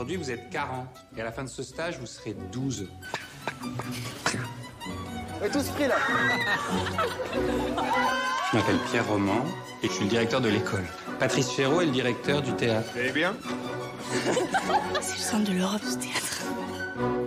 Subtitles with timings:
[0.00, 0.88] Aujourd'hui, vous êtes 40.
[1.14, 2.88] Et à la fin de ce stage, vous serez 12.
[5.38, 5.96] On est tous pris là.
[8.50, 9.44] Je m'appelle Pierre Roman
[9.82, 10.86] et je suis le directeur de l'école.
[11.18, 12.88] Patrice Chéreau est le directeur du théâtre.
[12.96, 13.36] Eh bien?
[15.02, 16.44] C'est le centre de l'Europe, ce théâtre.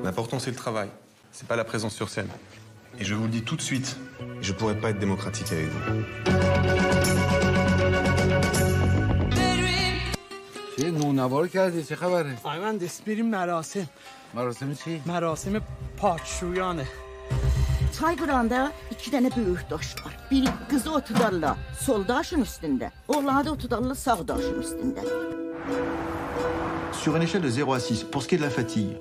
[0.04, 0.90] L'important, c'est le travail.
[1.32, 2.30] C'est pas la présence sur scène.
[2.98, 3.98] Et je vous le dis tout de suite,
[4.42, 6.93] je pourrais pas être démocratique avec vous.
[10.79, 13.89] چه نونوار کردی چه خبره آقای مهندس بریم مراسم
[14.35, 15.61] مراسم چی مراسم
[15.97, 16.87] پاکشویانه
[17.99, 20.13] Çayqıranda iki dənə böyük daş var.
[20.31, 25.03] Biri qızı otudarlar sol daşın üstündə, oğlanı da otudarlar sağ daşın üstündə.
[26.93, 28.97] Sur une échelle de 0 à 6, pour ce qui est de la fatigue,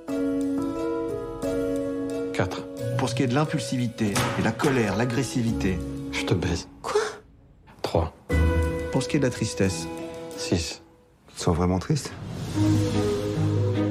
[2.34, 2.63] 4.
[2.98, 5.80] pour ce qui est de l'impulsivité et la colère, l'agressivité,
[6.12, 6.67] Je te baise.
[6.81, 7.02] Quoi
[7.81, 8.13] 3.
[8.91, 9.88] pour ce qui est de la tristesse,
[10.38, 10.80] 6.
[11.42, 12.12] Sens vraiment triste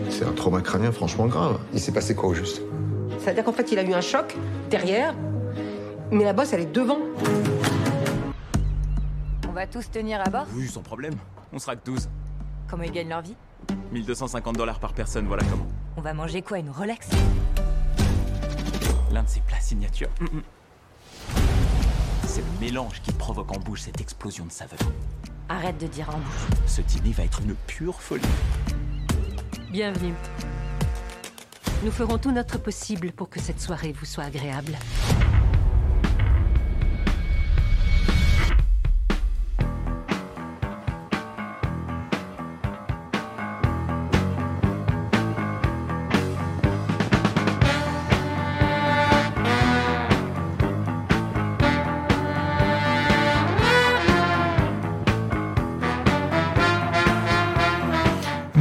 [0.10, 1.60] C'est un trauma crânien franchement grave.
[1.74, 2.62] Il s'est passé quoi au juste?
[3.20, 4.38] C'est-à-dire qu'en fait, il a eu un choc
[4.70, 5.14] derrière,
[6.12, 7.00] mais la bosse, elle est devant.
[9.50, 10.46] On va tous tenir à bord?
[10.56, 11.16] Oui, sans problème.
[11.52, 12.08] On sera que 12.
[12.70, 13.36] Comment ils gagnent leur vie?
[13.92, 15.68] 1250 dollars par personne, voilà comment.
[15.98, 17.10] On va manger quoi Une Rolex?
[19.12, 20.08] L'un de ses plats signature.
[20.22, 20.42] Mm, mm.
[22.28, 24.80] C'est le mélange qui provoque en bouche cette explosion de saveur.
[25.52, 26.58] Arrête de dire en bouche.
[26.66, 28.24] Ce dîner va être une pure folie.
[29.70, 30.14] Bienvenue.
[31.84, 34.78] Nous ferons tout notre possible pour que cette soirée vous soit agréable.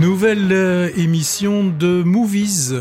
[0.00, 2.72] Nouvelle euh, émission de Movies.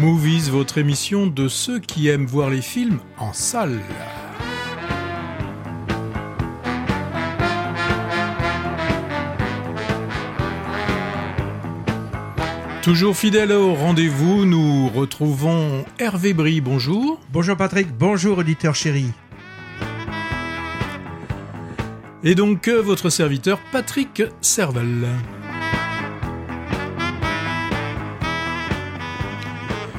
[0.00, 3.78] Movies, votre émission de ceux qui aiment voir les films en salle.
[12.80, 16.62] Toujours fidèle au rendez-vous, nous retrouvons Hervé Brie.
[16.62, 17.20] Bonjour.
[17.30, 19.08] Bonjour Patrick, bonjour auditeur chéri.
[22.24, 25.08] Et donc votre serviteur Patrick Servel.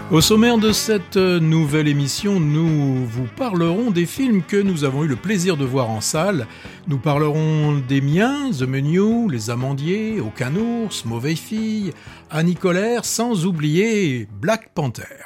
[0.09, 5.07] Au sommaire de cette nouvelle émission, nous vous parlerons des films que nous avons eu
[5.07, 6.47] le plaisir de voir en salle.
[6.87, 11.91] Nous parlerons des miens, The Menu, Les Amandiers, Aucun ours, Mauvaise fille,
[12.29, 15.25] Annie Colère, sans oublier Black Panther.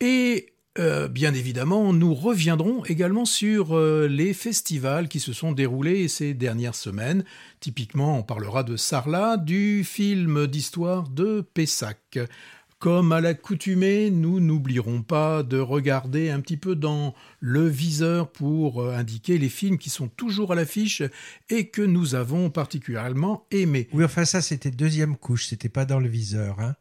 [0.00, 6.08] Et euh, bien évidemment, nous reviendrons également sur euh, les festivals qui se sont déroulés
[6.08, 7.24] ces dernières semaines.
[7.60, 12.18] Typiquement, on parlera de Sarlat, du film d'histoire de Pessac.
[12.78, 18.80] Comme à l'accoutumée, nous n'oublierons pas de regarder un petit peu dans le viseur pour
[18.80, 21.02] euh, indiquer les films qui sont toujours à l'affiche
[21.50, 23.88] et que nous avons particulièrement aimés.
[23.92, 26.58] Oui, enfin ça c'était deuxième couche, c'était pas dans le viseur.
[26.58, 26.74] Hein.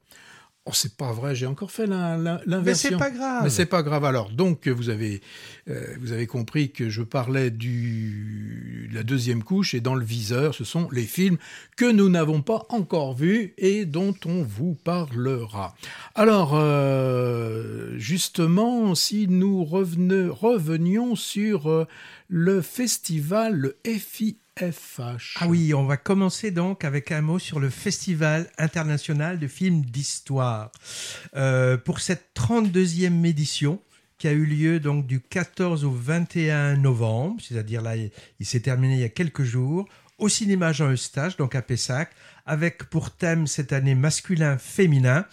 [0.65, 2.89] Oh, c'est pas vrai, j'ai encore fait l'in- l'in- l'inversion.
[2.91, 3.43] Mais c'est pas grave.
[3.43, 4.05] Mais c'est pas grave.
[4.05, 5.19] Alors, donc, vous avez,
[5.67, 10.05] euh, vous avez compris que je parlais du, de la deuxième couche et dans le
[10.05, 11.37] viseur, ce sont les films
[11.77, 15.75] que nous n'avons pas encore vus et dont on vous parlera.
[16.13, 21.87] Alors, euh, justement, si nous revenions sur euh,
[22.27, 23.77] le festival, le
[24.59, 25.37] FIFH.
[25.39, 29.81] Ah oui, on va commencer donc avec un mot sur le Festival international de films
[29.81, 30.71] d'histoire.
[31.35, 33.81] Euh, pour cette 32e édition,
[34.17, 38.95] qui a eu lieu donc du 14 au 21 novembre, c'est-à-dire là, il s'est terminé
[38.95, 39.87] il y a quelques jours,
[40.19, 42.11] au cinéma Jean Eustache, donc à Pessac,
[42.45, 45.25] avec pour thème cette année masculin-féminin.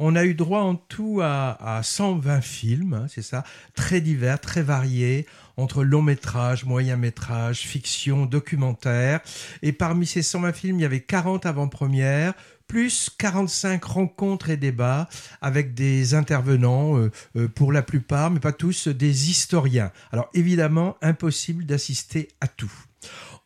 [0.00, 3.44] On a eu droit en tout à, à 120 films, hein, c'est ça,
[3.76, 5.26] très divers, très variés,
[5.56, 9.20] entre long métrage, moyen métrage, fiction, documentaire.
[9.62, 12.34] Et parmi ces 120 films, il y avait 40 avant-premières,
[12.66, 15.08] plus 45 rencontres et débats
[15.40, 19.92] avec des intervenants, euh, euh, pour la plupart, mais pas tous, des historiens.
[20.10, 22.72] Alors évidemment, impossible d'assister à tout.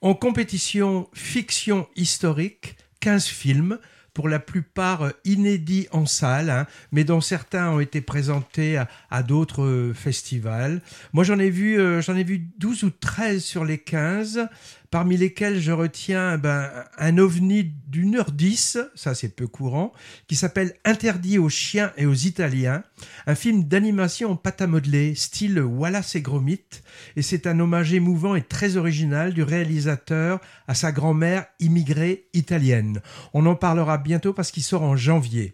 [0.01, 3.79] En compétition fiction historique, 15 films,
[4.17, 9.23] pour la plupart euh, inédits en salle, hein, mais dont certains ont été présentés à,
[9.23, 10.81] d'autres euh, festivals.
[11.13, 14.49] Moi, j'en ai vu, euh, j'en ai vu 12 ou 13 sur les 15,
[14.97, 19.93] parmi lesquels je retiens ben, un ovni d'une heure dix, ça c'est peu courant,
[20.27, 22.83] qui s'appelle Interdit aux chiens et aux Italiens,
[23.27, 26.65] un film d'animation en pâte à modeler, style Wallace et Gromit,
[27.15, 33.03] et c'est un hommage émouvant et très original du réalisateur à sa grand-mère immigrée italienne.
[33.35, 35.53] On en parlera bientôt parce qu'il sort en janvier.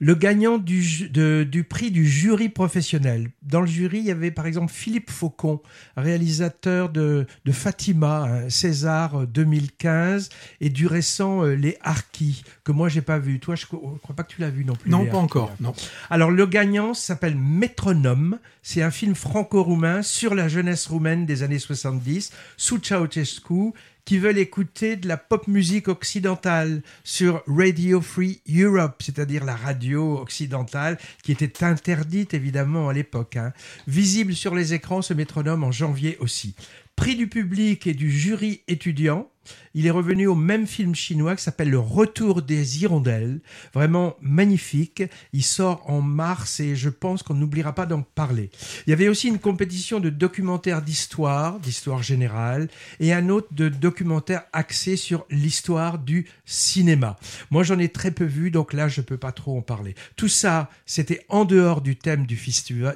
[0.00, 3.30] Le gagnant du, du, prix du jury professionnel.
[3.42, 5.60] Dans le jury, il y avait par exemple Philippe Faucon,
[5.96, 10.28] réalisateur de, de Fatima, César 2015,
[10.60, 13.40] et du récent euh, Les Harkis, que moi j'ai pas vu.
[13.40, 14.90] Toi, je ne crois pas que tu l'as vu non plus.
[14.90, 15.54] Non, pas encore.
[15.60, 15.74] Non.
[16.10, 18.38] Alors le gagnant s'appelle Métronome.
[18.62, 23.72] C'est un film franco-roumain sur la jeunesse roumaine des années 70, sous Ceausescu
[24.06, 30.18] qui veulent écouter de la pop musique occidentale sur Radio Free Europe, c'est-à-dire la radio
[30.18, 33.36] occidentale qui était interdite évidemment à l'époque.
[33.36, 33.52] Hein.
[33.88, 36.54] Visible sur les écrans, ce métronome en janvier aussi.
[36.96, 39.30] Prix du public et du jury étudiant.
[39.74, 43.40] Il est revenu au même film chinois qui s'appelle Le Retour des Hirondelles.
[43.74, 45.02] Vraiment magnifique.
[45.32, 48.50] Il sort en mars et je pense qu'on n'oubliera pas d'en parler.
[48.86, 52.68] Il y avait aussi une compétition de documentaires d'histoire, d'histoire générale,
[52.98, 57.16] et un autre de documentaires axés sur l'histoire du cinéma.
[57.50, 59.94] Moi, j'en ai très peu vu, donc là, je ne peux pas trop en parler.
[60.16, 62.40] Tout ça, c'était en dehors du thème du,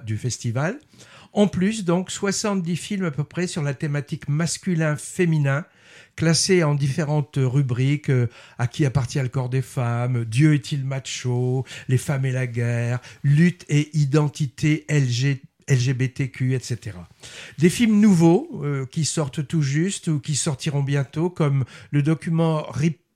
[0.04, 0.78] du festival.
[1.32, 5.64] En plus, donc, 70 films à peu près sur la thématique masculin-féminin,
[6.16, 8.26] classés en différentes rubriques euh,
[8.58, 13.00] à qui appartient le corps des femmes, Dieu est-il macho, les femmes et la guerre,
[13.22, 14.86] lutte et identité
[15.68, 16.96] LGBTQ, etc.
[17.58, 22.66] Des films nouveaux euh, qui sortent tout juste ou qui sortiront bientôt, comme le document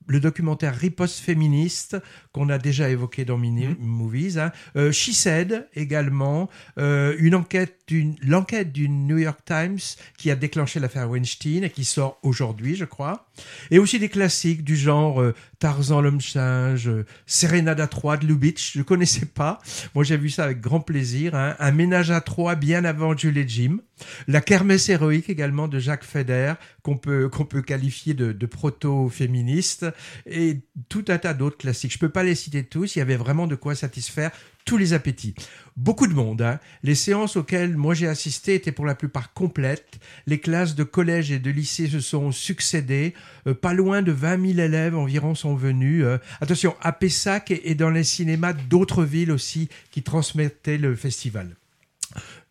[0.06, 1.96] le documentaire Riposte féministe
[2.34, 3.76] qu'on a déjà évoqué dans Mini mmh.
[3.78, 4.50] Movies, hein.
[4.76, 9.78] euh, She Said également, euh, une enquête d'une l'enquête du New York Times
[10.18, 13.28] qui a déclenché l'affaire Weinstein et qui sort aujourd'hui, je crois,
[13.70, 16.90] et aussi des classiques du genre euh, Tarzan l'homme singe,
[17.24, 19.60] Serenade à trois de Lubitsch, je connaissais pas,
[19.94, 21.54] moi j'ai vu ça avec grand plaisir, hein.
[21.60, 23.78] un ménage à trois bien avant Julie Jim,
[24.26, 29.86] la kermesse héroïque également de Jacques Feder qu'on peut qu'on peut qualifier de, de proto-féministe
[30.26, 31.92] et tout un tas d'autres classiques.
[31.92, 34.30] Je peux pas les citer tous, il y avait vraiment de quoi satisfaire
[34.64, 35.34] tous les appétits.
[35.76, 36.42] Beaucoup de monde.
[36.42, 36.58] Hein.
[36.82, 39.98] Les séances auxquelles moi j'ai assisté étaient pour la plupart complètes.
[40.26, 43.14] Les classes de collège et de lycée se sont succédées.
[43.46, 46.04] Euh, pas loin de 20 000 élèves environ sont venus.
[46.04, 46.18] Euh.
[46.40, 51.56] attention, à Pessac et dans les cinémas d'autres villes aussi qui transmettaient le festival.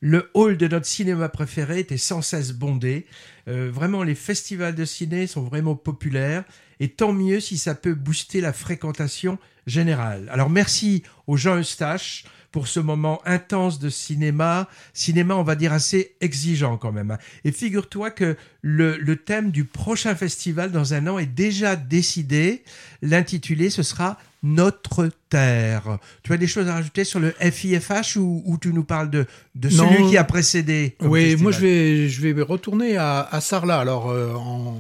[0.05, 3.05] Le hall de notre cinéma préféré était sans cesse bondé.
[3.47, 6.43] Euh, vraiment, les festivals de ciné sont vraiment populaires.
[6.81, 10.27] Et tant mieux si ça peut booster la fréquentation générale.
[10.29, 15.73] Alors merci aux Jean Eustache pour ce moment intense de cinéma, cinéma on va dire
[15.73, 17.09] assez exigeant quand même.
[17.09, 17.17] Hein.
[17.43, 22.63] Et figure-toi que le, le, thème du prochain festival dans un an est déjà décidé.
[23.01, 25.97] L'intitulé ce sera Notre Terre.
[26.21, 29.25] Tu as des choses à rajouter sur le FIFH ou, ou tu nous parles de,
[29.55, 33.79] de celui qui a précédé Oui, moi je vais, je vais retourner à, à Sarlat.
[33.79, 34.77] Alors euh, en,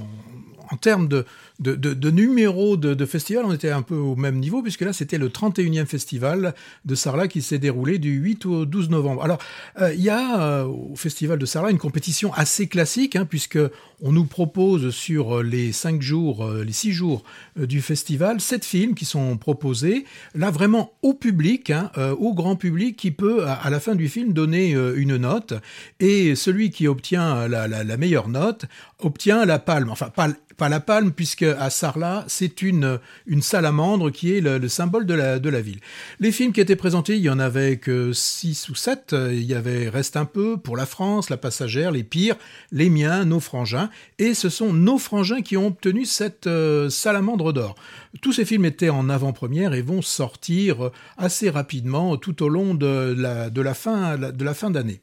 [0.69, 1.25] en termes de,
[1.59, 5.17] de, numéros de, de, festival, on était un peu au même niveau, puisque là, c'était
[5.17, 6.55] le 31e festival
[6.85, 9.23] de Sarlat qui s'est déroulé du 8 au 12 novembre.
[9.23, 9.37] Alors,
[9.79, 13.59] euh, il y a euh, au festival de Sarlat une compétition assez classique, hein, puisque
[14.01, 17.23] on nous propose sur les 5 jours, euh, les 6 jours
[17.55, 22.97] du festival, 7 films qui sont proposés, là vraiment au public, hein, au grand public,
[22.97, 25.53] qui peut, à, la fin du film, donner une note,
[25.99, 28.65] et celui qui obtient la, la, la meilleure note
[28.99, 34.11] obtient la palme, enfin pas, pas la palme, puisque à Sarlat, c'est une, une salamandre
[34.11, 35.79] qui est le, symbole de la, de la ville.
[36.19, 39.15] Les films qui étaient présentés, il y en avait que 6 ou 7.
[39.31, 42.35] Il y avait Reste un peu, Pour la France, La Passagère, Les Pires,
[42.71, 43.89] Les Miens, Nos Frangins.
[44.19, 47.75] Et ce sont nos frangins qui ont obtenu cette euh, salamandre d'or.
[48.21, 53.15] Tous ces films étaient en avant-première et vont sortir assez rapidement tout au long de
[53.17, 55.01] la, de la fin, de la fin d'année.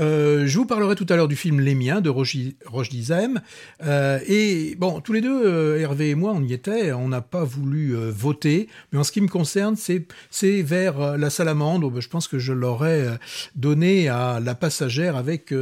[0.00, 3.40] Euh, je vous parlerai tout à l'heure du film Les Miens de Roche Dizem.
[3.84, 6.92] Euh, et bon, tous les deux, euh, Hervé et moi, on y était.
[6.92, 8.68] On n'a pas voulu voter.
[8.92, 12.00] Mais en ce qui me concerne, c'est vers la salamandre.
[12.00, 13.18] Je pense que je l'aurais
[13.54, 15.52] donné à la passagère avec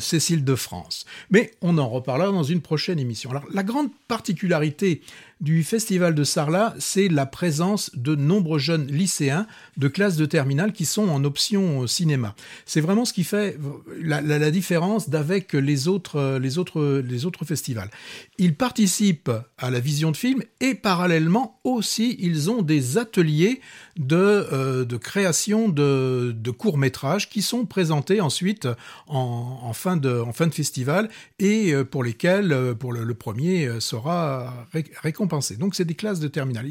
[0.00, 1.06] Cécile de France.
[1.30, 3.30] Mais on en reparlera dans une prochaine émission.
[3.30, 5.00] Alors, la grande particularité
[5.40, 10.72] du festival de Sarlat, c'est la présence de nombreux jeunes lycéens de classe de terminale
[10.72, 12.34] qui sont en option cinéma.
[12.64, 13.58] C'est vraiment ce qui fait
[14.00, 17.90] la, la- différence d'avec les autres, les, autres, festivals.
[18.38, 23.60] Ils participent à la vision de films et parallèlement aussi, ils ont des ateliers
[23.98, 28.68] de, euh, de création de, courts-métrages qui sont présentés ensuite
[29.08, 34.66] en, fin, de, en festival et euh, pour lesquels, euh, pour le, premier, euh, sera
[34.72, 34.84] ré-
[35.58, 36.66] Donc, c'est des classes de terminale.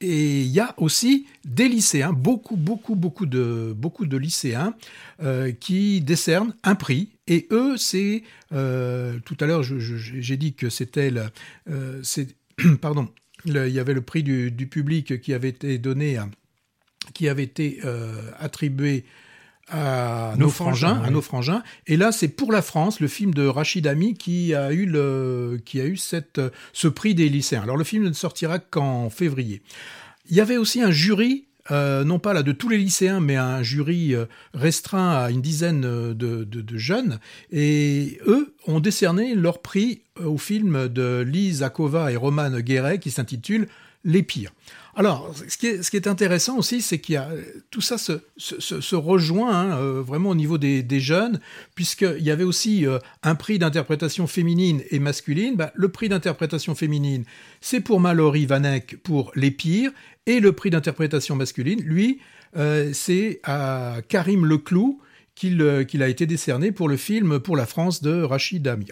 [0.00, 4.74] Et il y a aussi des lycéens, beaucoup, beaucoup, beaucoup de, beaucoup de lycéens
[5.22, 7.10] euh, qui décernent un prix.
[7.26, 11.12] Et eux, c'est euh, tout à l'heure, j'ai dit que c'était
[11.68, 12.02] euh,
[12.80, 13.08] pardon,
[13.44, 16.18] il y avait le prix du, du public qui avait été donné,
[17.14, 19.04] qui avait été euh, attribué
[19.68, 21.62] à Nos nos, frangins, frangins, à nos frangins.
[21.86, 25.60] Et là, c'est pour la France, le film de Rachid Ami qui a eu le,
[25.64, 26.40] qui a eu cette,
[26.72, 27.62] ce prix des lycéens.
[27.62, 29.62] Alors le film ne sortira qu'en février.
[30.30, 33.34] Il y avait aussi un jury, euh, non pas là de tous les lycéens, mais
[33.36, 37.18] un jury euh, restreint à une dizaine euh, de, de- de jeunes.
[37.50, 43.10] Et eux ont décerné leur prix au film de Lise Akova et Roman Guéret qui
[43.10, 43.68] s'intitule
[44.04, 44.52] Les Pires.
[44.98, 47.28] Alors, ce qui est, intéressant aussi, c'est qu'il y a
[47.70, 51.38] tout ça se, rejoint hein, euh, vraiment au niveau des, jeunes,
[51.74, 55.54] puisqu'il y avait aussi euh, un prix d'interprétation féminine et masculine.
[55.54, 57.24] Bah, le prix d'interprétation féminine,
[57.60, 59.92] c'est pour Mallory Vanek pour Les Pires,
[60.24, 62.20] et le prix d'interprétation masculine, lui,
[62.56, 64.98] euh, c'est à Karim Leclou
[65.34, 68.86] qu'il a été décerné pour le film Pour la France de Rachid Dami.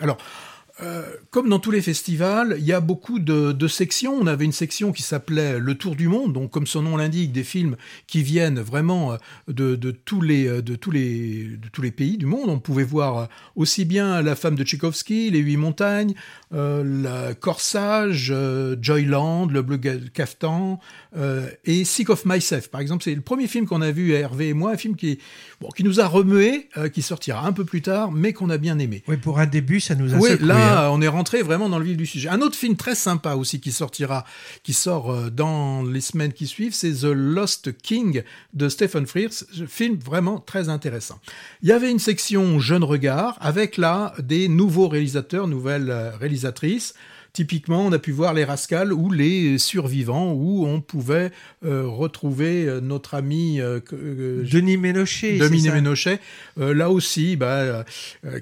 [0.83, 4.14] Euh, comme dans tous les festivals, il y a beaucoup de, sections.
[4.14, 7.31] On avait une section qui s'appelait Le Tour du Monde, donc comme son nom l'indique,
[7.31, 7.76] des films
[8.09, 9.16] qui viennent vraiment euh,
[9.47, 12.50] de, de tous les, euh, de, tous les, pays du monde.
[12.50, 16.14] On pouvait voir aussi bien La femme de Tchaïkovski, Les Huit Montagnes,
[16.54, 19.78] euh, la Corsage, euh, Joyland, Le Bleu
[20.12, 20.78] Caftan
[21.16, 22.68] euh, et Sick of Myself.
[22.68, 25.18] Par exemple, c'est le premier film qu'on a vu, Hervé et moi, un film qui,
[25.61, 28.78] bon, qui nous a remué, qui sortira un peu plus tard, mais qu'on a bien
[28.78, 29.02] aimé.
[29.08, 30.90] Oui, pour un début, ça nous a Oui, secoué, là, hein.
[30.92, 32.28] on est rentré vraiment dans le vif du sujet.
[32.28, 34.25] Un autre film très sympa aussi qui sortira,
[34.62, 39.44] qui sort dans les semaines qui suivent, c'est The Lost King de Stephen Frears.
[39.68, 41.18] Film vraiment très intéressant.
[41.62, 46.11] Il y avait une section Jeune Regard avec là des nouveaux réalisateurs, nouvelles euh,
[46.45, 46.95] réalisatrices.
[47.33, 51.33] Typiquement, on a pu voir les Rascals ou les Survivants, où on pouvait
[51.65, 55.39] euh, retrouver euh, notre ami euh, Denis Ménochet.
[55.39, 56.21] Denis Ménochet,
[56.61, 57.85] euh, là aussi, bah,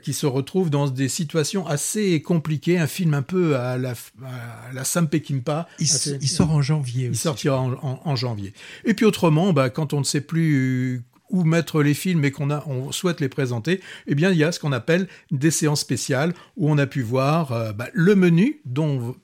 [0.03, 3.93] qui se retrouve dans des situations assez compliquées, un film un peu à la,
[4.27, 5.67] à la Sam Peckinpah.
[5.79, 7.21] Il, s- Assez- il sort en janvier il aussi.
[7.21, 8.53] sortira en, en- en janvier.
[8.85, 11.01] Et puis autrement, bah, quand on ne sait plus
[11.33, 14.61] mettre les films et qu'on on souhaite les présenter, eh bien, il y a ce
[14.61, 19.15] qu'on appelle des séances spéciales où on a pu voir euh, bah, le menu dont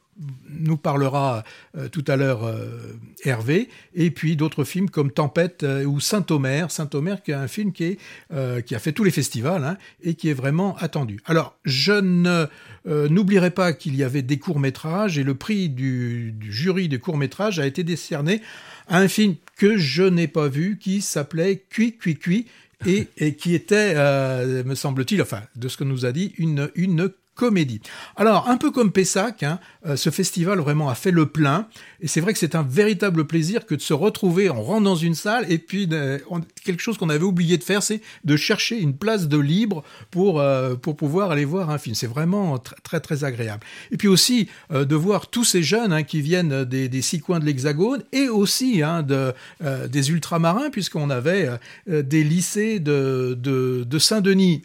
[0.51, 1.45] nous parlera
[1.77, 6.73] euh, tout à l'heure euh, Hervé, et puis d'autres films comme Tempête ou Saint-Omer.
[6.73, 7.99] Saint-Omer qui est un film qui,
[8.31, 11.21] a fait tous les festivals hein, et qui est vraiment attendu.
[11.27, 12.01] Alors, je
[12.85, 17.61] n'oublierai pas qu'il y avait des courts-métrages et le prix du, du jury des courts-métrages
[17.61, 18.41] a été décerné
[18.89, 22.47] à un film que je n'ai pas vu qui s'appelait Cui Cui Cui
[22.87, 27.11] et, qui était, euh, me semble-t-il, enfin, de ce que nous a dit, une, une
[27.39, 27.81] comédie.
[28.17, 31.69] Alors, un peu comme Pessac, hein, euh, ce festival vraiment a fait le plein,
[32.01, 34.97] et c'est vrai que c'est un véritable plaisir que de se retrouver, on rentre dans
[34.97, 36.19] une salle, et puis euh,
[36.65, 40.41] quelque chose qu'on avait oublié de faire, c'est de chercher une place de libre pour,
[40.41, 41.95] euh, pour pouvoir aller voir un film.
[41.95, 43.65] C'est vraiment tr- très très agréable.
[43.93, 47.45] Et puis aussi de voir tous ces jeunes hein, qui viennent des, six coins de
[47.45, 49.33] l'Hexagone, et aussi hein, de,
[49.87, 51.49] des ultramarins, puisqu'on avait
[51.87, 54.63] des lycées de, de, de Saint-Denis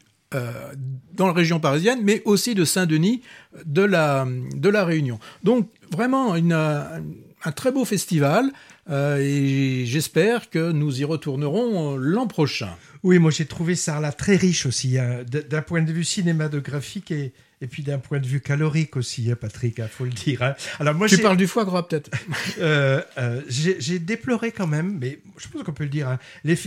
[1.13, 3.21] dans la région parisienne, mais aussi de Saint-Denis
[3.65, 5.19] de la, de la Réunion.
[5.43, 6.99] Donc vraiment euh,
[7.43, 8.51] un très beau festival
[8.89, 12.75] euh, et j'espère que nous y retournerons euh, l'an prochain.
[13.03, 17.33] Oui, moi j'ai trouvé là très riche aussi, hein, d'un point de vue cinématographique et,
[17.63, 20.41] et puis d'un point de vue calorique aussi, hein, Patrick, il faut le dire.
[20.43, 20.53] hein.
[20.79, 22.12] Alors moi tu parles du foie gras peut-être
[22.60, 26.10] Euh, euh, j'ai déploré quand même, mais je pense qu'on peut le dire.
[26.10, 26.20] hein,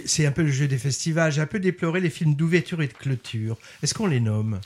[0.07, 1.31] c'est un peu le jeu des festivals.
[1.33, 3.59] J'ai un peu déploré les films d'ouverture et de clôture.
[3.83, 4.61] Est-ce qu'on les nomme?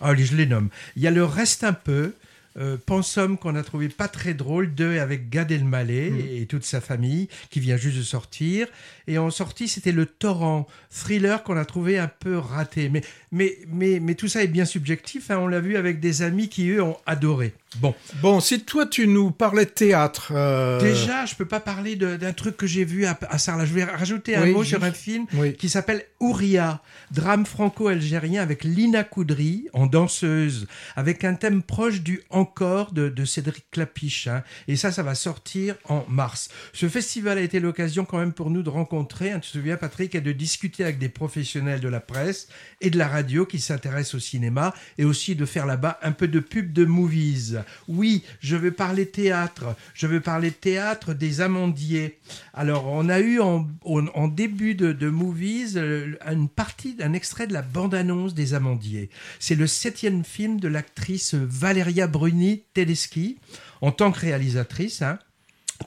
[0.00, 0.68] Ah, je les nomme.
[0.96, 2.12] Il y a le reste un peu.
[2.56, 6.20] Euh, Pensum qu'on a trouvé pas très drôle, deux avec Gad Elmaleh Mm.
[6.42, 8.68] et toute sa famille qui vient juste de sortir.
[9.08, 12.88] Et en sortie, c'était le Torrent, thriller qu'on a trouvé un peu raté.
[12.90, 15.30] Mais, mais, mais, mais tout ça est bien subjectif.
[15.30, 15.38] hein.
[15.38, 17.54] On l'a vu avec des amis qui, eux, ont adoré.
[17.76, 17.94] Bon.
[18.22, 20.32] Bon, si toi tu nous parlais de théâtre.
[20.34, 23.66] euh, Déjà, je peux pas parler d'un truc que j'ai vu à, à Sarlat.
[23.66, 24.76] Je vais rajouter un Oui, mot juste.
[24.76, 25.54] sur un film Oui.
[25.54, 30.66] qui s'appelle Ouria, drame franco-algérien avec Lina Koudry en danseuse,
[30.96, 34.28] avec un thème proche du Encore de, de Cédric Clapiche.
[34.28, 34.42] hein.
[34.68, 36.48] Et ça, ça va sortir en mars.
[36.72, 39.76] Ce festival a été l'occasion quand même pour nous de rencontrer, hein, tu te souviens
[39.76, 42.48] Patrick, et de discuter avec des professionnels de la presse
[42.80, 46.28] et de la radio qui s'intéressent au cinéma et aussi de faire là-bas un peu
[46.28, 47.58] de pub de movies.
[47.88, 49.76] Oui, je veux parler théâtre.
[49.94, 52.18] Je veux parler théâtre des Amandiers.
[52.52, 53.66] Alors, on a eu en,
[54.28, 59.10] début de, movies euh, une partie d'un extrait de la bande-annonce des Amandiers.
[59.38, 63.38] C'est le septième film de l'actrice Valeria Bruni Tedeschi
[63.80, 65.02] en tant que réalisatrice.
[65.02, 65.18] hein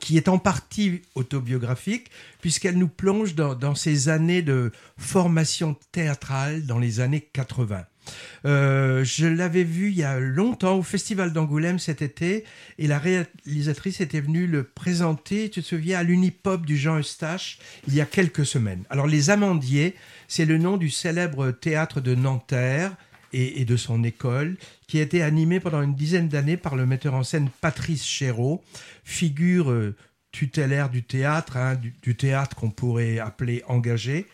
[0.01, 6.77] qui est en partie autobiographique, puisqu'elle nous plonge dans ses années de formation théâtrale dans
[6.77, 7.85] les années 80.
[8.45, 12.43] Euh, je l'avais vu il y a longtemps au Festival d'Angoulême cet été,
[12.77, 17.59] et la réalisatrice était venue le présenter, tu te souviens, à l'Unipop du Jean Eustache,
[17.87, 18.83] il y a quelques semaines.
[18.89, 19.95] Alors, Les Amandiers,
[20.27, 22.95] c'est le nom du célèbre théâtre de Nanterre,
[23.33, 27.13] et, de son école, qui a été animé pendant une dizaine d'années par le metteur
[27.13, 28.63] en scène Patrice Chéreau,
[29.03, 29.95] figure euh,
[30.31, 34.27] tutélaire du théâtre, hein, du, du théâtre qu'on pourrait appeler engagé.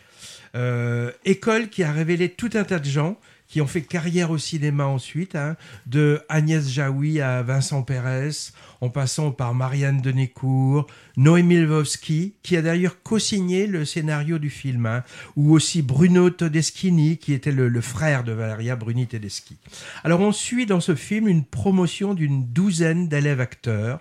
[0.54, 4.38] Euh, école qui a révélé tout un tas de gens qui ont fait carrière au
[4.38, 8.30] cinéma ensuite, hein, de Agnès Jaoui à Vincent Pérez,
[8.80, 10.86] en passant par Marianne Denécourt,
[11.16, 15.04] Noémie Lvovsky, qui a d'ailleurs co-signé le scénario du film, hein,
[15.36, 19.56] ou aussi Bruno Todeschini, qui était le, le frère de Valeria Bruni Tedeschi.
[20.02, 24.00] Alors on suit dans ce film une promotion d'une douzaine d'élèves acteurs,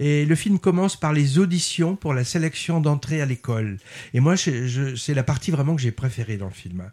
[0.00, 3.78] et le film commence par les auditions pour la sélection d'entrée à l'école.
[4.12, 6.80] Et moi, je- je- c'est la partie vraiment que j'ai préférée dans le film.
[6.80, 6.90] hein.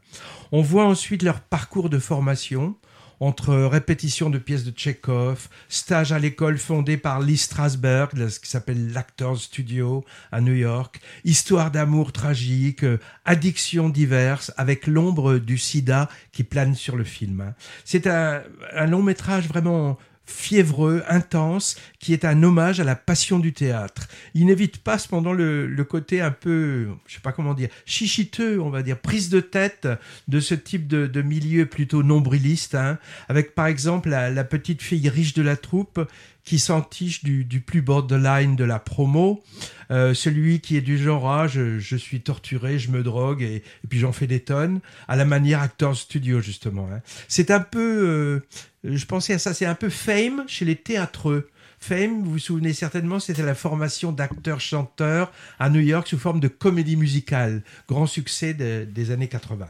[0.52, 2.76] On voit ensuite leur parcours de formation
[3.24, 8.50] entre répétition de pièces de Tchekhov, stage à l'école fondée par Lee Strasberg, ce qui
[8.50, 15.60] s'appelle l'Actors Studio à New York, histoire d'amour tragique, euh, addictions diverses, avec l'ombre du
[15.60, 17.42] sida qui plane sur le film.
[17.42, 17.54] hein.
[17.86, 18.42] C'est un,
[18.74, 24.08] un long métrage vraiment fiévreux, intense, qui est un hommage à la passion du théâtre.
[24.34, 28.70] Il n'évite pas cependant le, côté un peu, je sais pas comment dire, chichiteux, on
[28.70, 29.88] va dire, prise de tête
[30.28, 32.98] de ce type de, de milieu plutôt nombriliste, hein,
[33.28, 36.00] avec par exemple la petite fille riche de la troupe
[36.44, 39.44] qui s'entiche du, du plus borderline de la promo,
[39.92, 43.64] euh, celui qui est du genre ah, je, je suis torturé, je me drogue et,
[43.90, 46.88] puis j'en fais des tonnes, à la manière Actors Studio justement.
[46.92, 47.02] hein.
[47.28, 48.40] C'est un peu, euh,
[48.84, 51.50] je pensais à ça, c'est un peu Fame chez les théâtreux.
[51.84, 56.48] Fame, vous vous souvenez certainement, c'était la formation d'acteurs-chanteurs à New York sous forme de
[56.48, 59.68] comédie musicale, grand succès de- des années 80.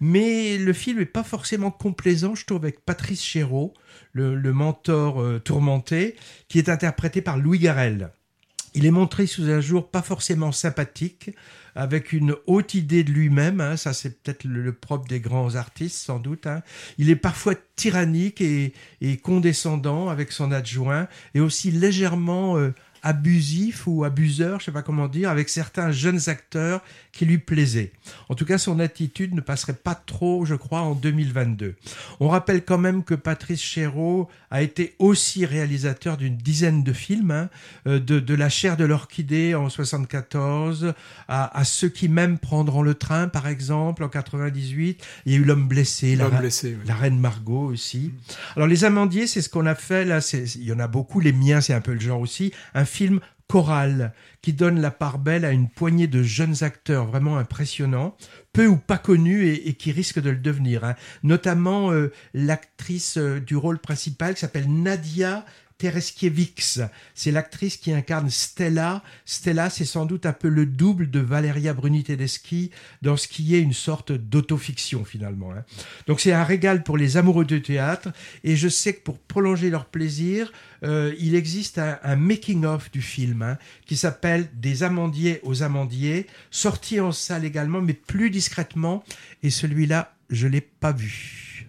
[0.00, 3.72] Mais le film n'est pas forcément complaisant, je trouve, avec Patrice Chéreau,
[4.12, 6.16] le, le mentor euh, tourmenté,
[6.48, 8.10] qui est interprété par Louis Garrel.
[8.74, 11.30] Il est montré sous un jour pas forcément sympathique,
[11.76, 13.60] avec une haute idée de lui-même.
[13.60, 16.46] hein, ça, c'est peut-être le, propre des grands artistes, sans doute.
[16.46, 16.62] hein.
[16.98, 23.86] Il est parfois tyrannique et, et condescendant avec son adjoint, et aussi légèrement euh, abusif
[23.86, 27.92] ou abuseur, je sais pas comment dire, avec certains jeunes acteurs qui lui plaisaient.
[28.28, 31.76] En tout cas, son attitude ne passerait pas trop, je crois, en 2022.
[32.20, 37.30] On rappelle quand même que Patrice Chéreau a été aussi réalisateur d'une dizaine de films,
[37.30, 37.48] hein,
[37.86, 40.94] euh, de, de La chair de l'orchidée en 74,
[41.28, 45.04] à, à Ceux qui m'aiment prendront le train, par exemple, en 98.
[45.26, 46.86] Il y a eu L'homme blessé, la, Reine- blessé, oui.
[46.86, 48.12] la reine Margot aussi.
[48.56, 50.20] Alors les amandiers, c'est ce qu'on a fait là.
[50.56, 51.20] Il y en a beaucoup.
[51.20, 52.52] Les miens, c'est un peu le genre aussi.
[52.74, 57.36] Un film choral qui donne la part belle à une poignée de jeunes acteurs vraiment
[57.36, 58.16] impressionnants,
[58.52, 60.84] peu ou pas connus et, et qui risquent de le devenir.
[60.84, 60.94] hein.
[61.22, 65.44] Notamment euh, l'actrice euh, du rôle principal qui s'appelle Nadia
[65.84, 66.80] Tereskiewicz.
[67.14, 69.02] C'est l'actrice qui incarne Stella.
[69.26, 72.70] Stella, c'est sans doute un peu le double de Valeria Bruni Tedeschi
[73.02, 75.52] dans ce qui est une sorte d'autofiction finalement.
[75.52, 75.62] hein.
[76.06, 78.08] Donc c'est un régal pour les amoureux de théâtre
[78.44, 80.52] et je sais que pour prolonger leur plaisir,
[80.84, 86.98] euh, il existe un, making-of du film hein, qui s'appelle Des amandiers aux amandiers, sorti
[86.98, 89.04] en salle également, mais plus discrètement.
[89.42, 91.66] Et celui-là, je l'ai pas vu.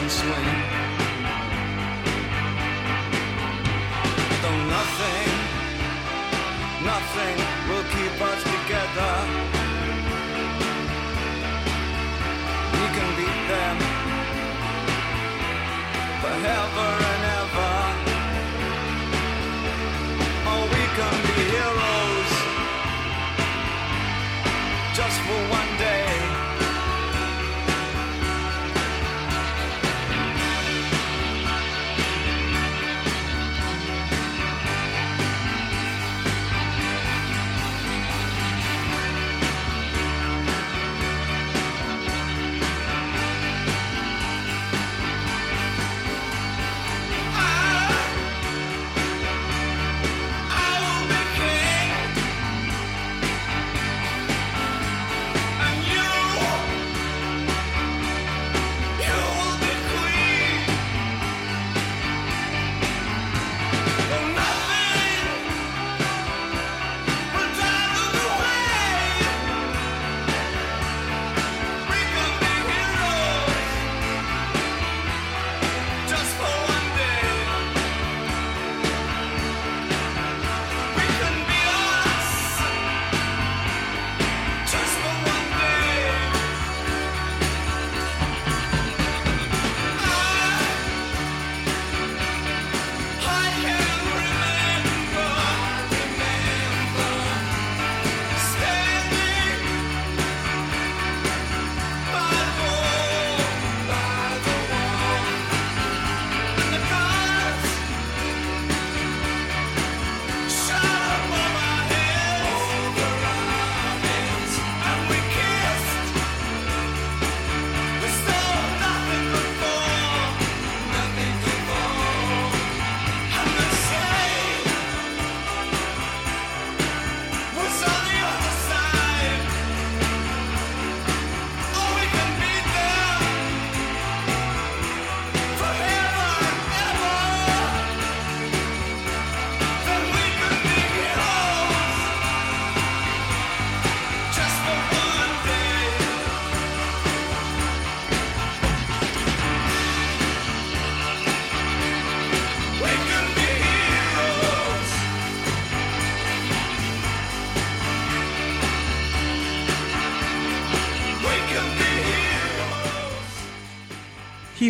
[0.00, 0.56] and swing.
[4.42, 5.30] Though nothing,
[6.90, 7.36] nothing
[7.68, 8.63] will keep us together.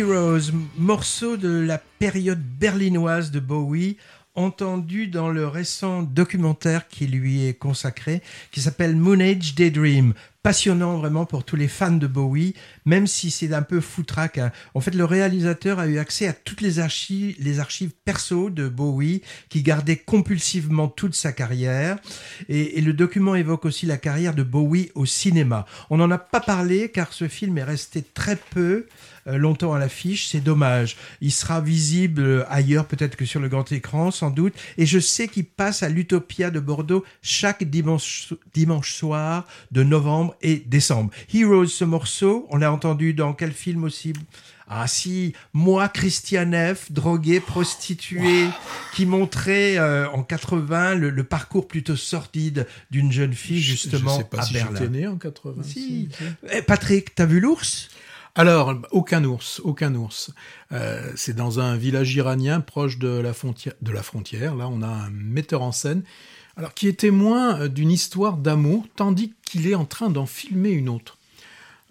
[0.05, 0.51] Heroes.
[0.77, 3.97] Morceau de la période berlinoise de Bowie,
[4.35, 10.13] entendu dans le récent documentaire qui lui est consacré, qui s'appelle Moon Age Daydream.
[10.43, 12.53] Passionnant vraiment pour tous les fans de Bowie,
[12.85, 14.37] même si c'est un peu foutraque.
[14.37, 14.51] hein.
[14.75, 19.63] En fait, le réalisateur a eu accès à toutes les archives, perso de Bowie, qui
[19.63, 21.97] gardait compulsivement toute sa carrière.
[22.47, 25.65] Et, et le document évoque aussi la carrière de Bowie au cinéma.
[25.89, 28.85] On n'en a pas parlé car ce film est resté très peu
[29.25, 30.97] longtemps à l'affiche, c'est dommage.
[31.21, 34.53] Il sera visible euh, ailleurs, peut-être que sur le grand écran, sans doute.
[34.77, 40.35] Et je sais qu'il passe à l'Utopia de Bordeaux chaque dimanche, dimanche soir de novembre
[40.41, 41.11] et décembre.
[41.33, 44.13] Heroes, ce morceau, on l'a entendu dans quel film aussi?
[44.67, 48.47] Ah si, moi, Christian F., drogué, prostitué,
[48.95, 54.23] qui montrait euh, en 80 le, le parcours plutôt sordide d'une jeune fille justement je
[54.23, 54.87] sais pas à si Berlin.
[54.87, 55.61] né en 80.
[55.63, 56.09] Si.
[56.51, 57.89] Eh, Patrick, t'as vu l'ours?
[58.37, 60.31] Alors, aucun ours, aucun ours.
[60.73, 64.55] Euh, c'est dans un village iranien proche de la, frontière.
[64.55, 66.03] Là, on a un metteur en scène,
[66.57, 70.71] alors qui est témoin euh, d'une histoire d'amour, tandis qu'il est en train d'en filmer
[70.71, 71.17] une autre.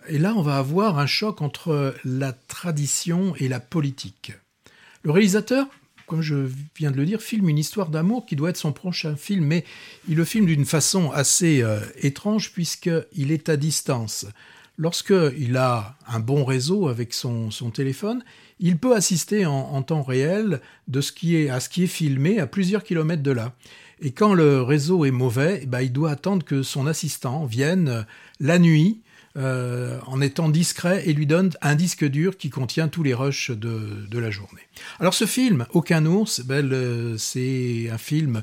[0.06, 4.34] Et là, on va avoir un choc entre la tradition et la politique.
[5.02, 5.66] Le réalisateur,
[6.06, 9.16] comme je viens de le dire, filme une histoire d'amour qui doit être son prochain
[9.16, 9.64] film, mais
[10.08, 14.26] il le filme d'une façon assez euh, étrange puisqu'il est à distance.
[14.76, 18.24] Lorsqu'il a un bon réseau avec son, téléphone,
[18.58, 21.12] il peut assister en, temps réel de ce
[21.50, 23.52] à ce qui est filmé à plusieurs kilomètres de là.
[24.00, 27.88] Et quand le réseau est mauvais, eh ben, il doit attendre que son assistant vienne
[27.88, 28.02] euh,
[28.40, 29.00] la nuit
[29.36, 33.50] euh, en étant discret et lui donne un disque dur qui contient tous les rushs
[33.50, 34.62] de, la journée.
[35.00, 38.42] Alors ce film, Aucun ours, ben, c'est un film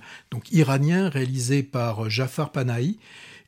[0.51, 2.97] iranien réalisé par Jafar Panahi,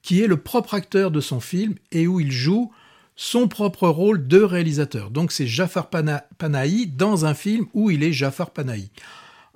[0.03, 2.71] qui est le propre acteur de son film et où il joue
[3.15, 5.09] son propre rôle de réalisateur.
[5.09, 8.91] Donc c'est Jafar Pana- Panahi dans un film où il est Jafar Panahi.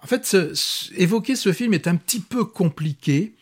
[0.02, 0.38] En fait,
[0.96, 3.34] évoquer ce film est un petit peu compliqué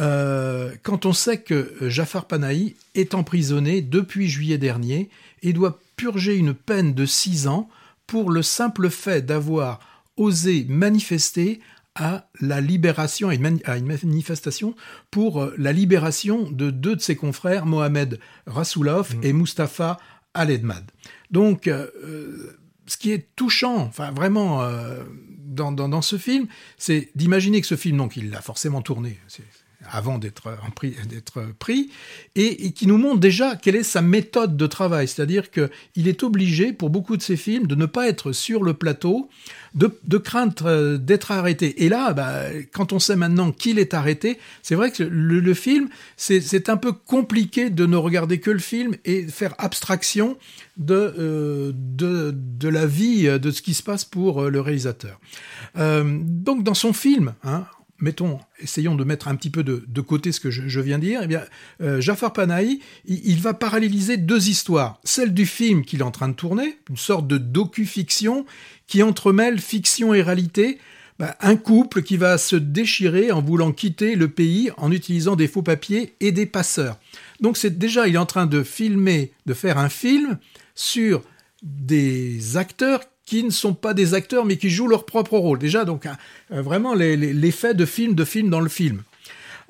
[0.00, 5.08] euh, quand on sait que Jafar Panahi est emprisonné depuis juillet dernier
[5.42, 7.68] et doit purger une peine de 6 ans
[8.06, 9.78] pour le simple fait d'avoir
[10.16, 11.60] osé manifester
[12.00, 14.74] à la libération, à une, à une manifestation
[15.10, 19.98] pour euh, la libération de deux de ses confrères, Mohamed Rassoulov et Mustapha
[20.32, 20.90] Al-Edmad.
[21.30, 25.04] Donc, euh, euh, ce qui est touchant, enfin vraiment, euh,
[25.38, 26.46] dans, dans, dans ce film,
[26.78, 29.18] c'est d'imaginer que ce film, donc il l'a forcément tourné,
[29.88, 30.50] avant d'être
[31.58, 31.90] pris,
[32.36, 35.08] et, qui nous montre déjà quelle est sa méthode de travail.
[35.08, 38.74] C'est-à-dire qu'il est obligé, pour beaucoup de ses films, de ne pas être sur le
[38.74, 39.30] plateau,
[39.74, 41.84] de, de craindre euh, d'être arrêté.
[41.84, 45.88] Et là, bah, quand on sait maintenant qu'il est arrêté, c'est vrai que le, film,
[46.16, 50.36] c'est un peu compliqué de ne regarder que le film et faire abstraction
[50.76, 55.20] de, euh, la vie, de ce qui se passe pour euh, le réalisateur.
[55.76, 57.64] Donc dans son film, hein,
[58.00, 61.20] mettons, essayons de mettre un petit peu de, côté ce que je, viens de dire,
[61.22, 61.42] eh bien,
[61.80, 65.00] euh, Jafar Panahi, il, il va paralléliser deux histoires.
[65.04, 68.46] Celle du film qu'il est en train de tourner, une sorte de docu-fiction
[68.86, 70.78] qui entremêle fiction et réalité.
[71.20, 75.48] Bah, un couple qui va se déchirer en voulant quitter le pays en utilisant des
[75.48, 76.98] faux papiers et des passeurs.
[77.40, 80.38] Donc c'est déjà, il est en train de filmer, de faire un film
[80.74, 81.22] sur
[81.62, 85.60] des acteurs qui ne sont pas des acteurs mais qui jouent leur propre rôle.
[85.60, 86.18] Déjà, donc un-
[86.52, 89.02] euh, vraiment l'effet de film de film dans le film.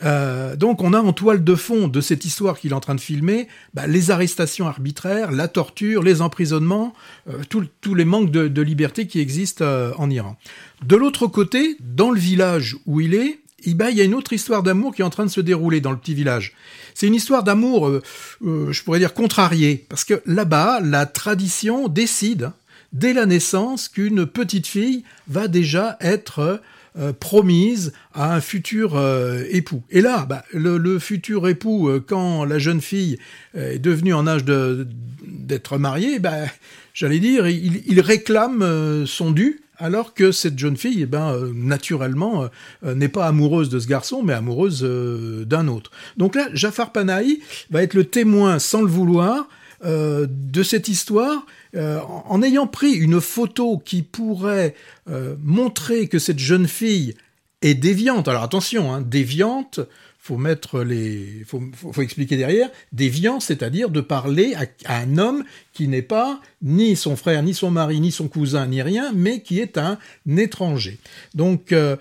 [0.03, 2.95] Euh, donc on a en toile de fond de cette histoire qu'il est en train
[2.95, 6.95] de filmer bah, les arrestations arbitraires, la torture, les emprisonnements,
[7.29, 7.43] euh,
[7.83, 10.39] tous les manques de, liberté qui existent euh, en Iran.
[10.83, 14.15] De l'autre côté, dans le village où il est, eh ben, il y a une
[14.15, 16.55] autre histoire d'amour qui est en train de se dérouler dans le petit village.
[16.95, 18.01] C'est une histoire d'amour,
[18.43, 22.53] je pourrais dire contrariée, parce que là-bas, la tradition décide
[22.93, 26.61] dès la naissance qu'une petite fille va déjà être
[26.99, 29.83] euh, promise à un futur euh, époux.
[29.91, 33.19] Et là, bah, le, futur époux, euh, quand la jeune fille
[33.57, 36.47] euh, est devenue en âge d'être mariée, bah,
[36.95, 41.51] j'allais dire, il, réclame euh, son dû, alors que cette jeune fille, eh ben, euh,
[41.55, 42.49] naturellement, euh,
[42.85, 45.91] euh, n'est pas amoureuse de ce garçon, mais amoureuse euh, d'un autre.
[46.17, 49.49] Donc là, Jafar Panahi va être le témoin, sans le vouloir,
[49.85, 54.75] euh, de cette histoire, euh, en, ayant pris une photo qui pourrait
[55.09, 57.15] euh, montrer que cette jeune fille
[57.63, 58.29] est déviante.
[58.29, 59.81] Alors attention, hein, déviante,
[60.19, 61.63] faut mettre les, faut,
[62.03, 62.71] expliquer derrière.
[62.93, 64.55] Déviant, c'est-à-dire de parler
[64.85, 68.67] à, un homme qui n'est pas ni son frère, ni son mari, ni son cousin,
[68.67, 69.99] ni rien, mais qui est un
[70.37, 70.99] étranger.
[71.35, 71.97] Donc euh,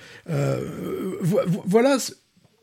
[1.21, 1.97] vo- vo- voilà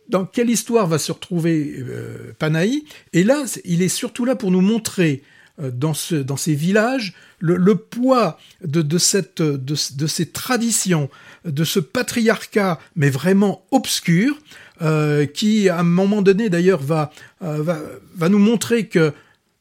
[0.09, 2.85] dans quelle histoire va se retrouver euh, Panahi.
[3.13, 5.23] Et là, il est surtout là pour nous montrer
[5.59, 9.57] dans, ce, dans ces villages le, poids de, de, cette, de,
[9.97, 11.11] de ces traditions,
[11.45, 14.37] de ce patriarcat, mais vraiment obscur,
[14.83, 17.11] euh, qui à un moment donné d'ailleurs va,
[17.43, 17.79] euh, va,
[18.15, 19.13] va nous montrer que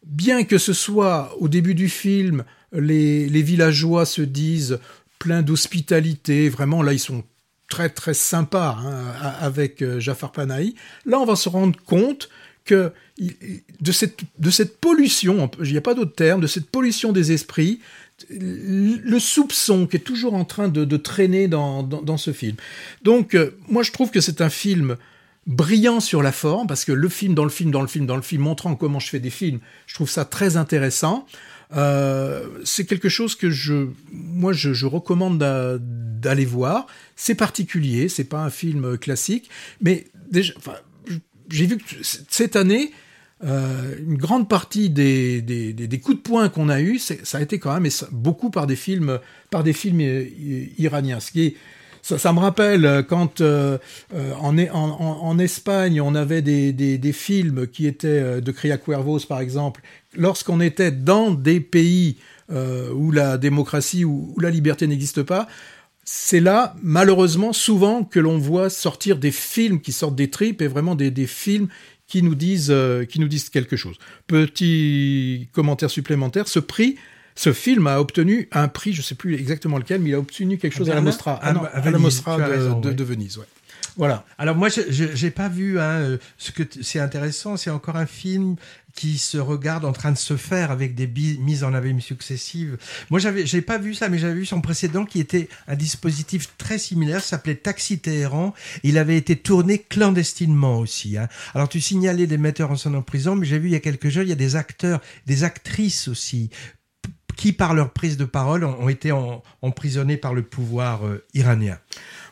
[0.05, 4.79] bien que ce soit au début du film, les, les villageois se disent
[5.19, 7.23] pleins d'hospitalité, vraiment là ils sont
[7.69, 10.75] très très sympas hein, avec euh, Jafar Panahi.
[11.05, 12.29] Là on va se rendre compte
[12.65, 12.91] que
[13.80, 17.32] de cette, de cette pollution, il n'y a pas d'autre terme, de cette pollution des
[17.32, 17.80] esprits,
[18.30, 22.56] le soupçon qui est toujours en train de, traîner dans, dans, ce film.
[23.04, 24.97] Donc, euh, moi, je trouve que c'est un film
[25.47, 28.15] brillant sur la forme, parce que le film dans le film dans le film dans
[28.15, 31.28] le film, montrant comment je fais des films, je trouve ça très intéressant.
[31.75, 36.88] Euh, c'est quelque chose que je, moi, je, recommande d'a- d'aller voir.
[37.15, 39.49] C'est particulier, c'est pas un film classique,
[39.82, 40.54] mais déjà,
[41.49, 42.91] j'ai vu que cette année,
[43.43, 47.60] euh, une grande partie des, des, coups de poing qu'on a eu, ça a été
[47.60, 49.19] quand même beaucoup par des films,
[49.51, 50.25] par des films euh,
[50.77, 51.19] iraniens.
[51.19, 51.55] Ce qui est,
[52.01, 58.39] ça, me rappelle euh, quand en, en, Espagne on avait des, des, films qui étaient
[58.41, 59.81] de Cria Cuervos par exemple.
[60.15, 62.17] Lorsqu'on était dans des pays
[62.49, 65.47] où la démocratie ou où la liberté n'existe pas,
[66.07, 70.67] c'est là, malheureusement, souvent que l'on voit sortir des films qui sortent des tripes et
[70.67, 71.67] vraiment des, des films
[72.07, 73.97] qui nous disent euh, qui nous disent quelque chose.
[74.27, 76.95] Petit commentaire supplémentaire, ce prix,
[77.35, 80.57] ce film a obtenu un prix, je sais plus exactement lequel, mais il a obtenu
[80.57, 82.95] quelque chose à la Mostra, À- ah à à la Mostra de, raison, de- oui.
[82.95, 83.45] de Venise, ouais.
[83.97, 84.25] Voilà.
[84.37, 85.79] Alors moi, je j'ai pas vu.
[85.79, 88.55] Hein, euh, ce que c'est intéressant, c'est encore un film
[88.95, 92.77] qui se regarde en train de se faire avec des mises en abîme successives.
[93.09, 96.55] Moi, j'avais, j'ai pas vu ça, mais j'avais vu son précédent qui était un dispositif
[96.57, 98.53] très similaire, s'appelait Taxi Téhéran.
[98.83, 101.17] Il avait été tourné clandestinement aussi.
[101.17, 101.27] Hein.
[101.53, 103.81] Alors tu signalais des metteurs en scène en prison, mais j'ai vu il y a
[103.81, 106.49] quelques jours, il y a des acteurs, des actrices aussi
[107.35, 111.77] qui, par leur prise de parole, ont été en- emprisonnés par le pouvoir euh, iranien.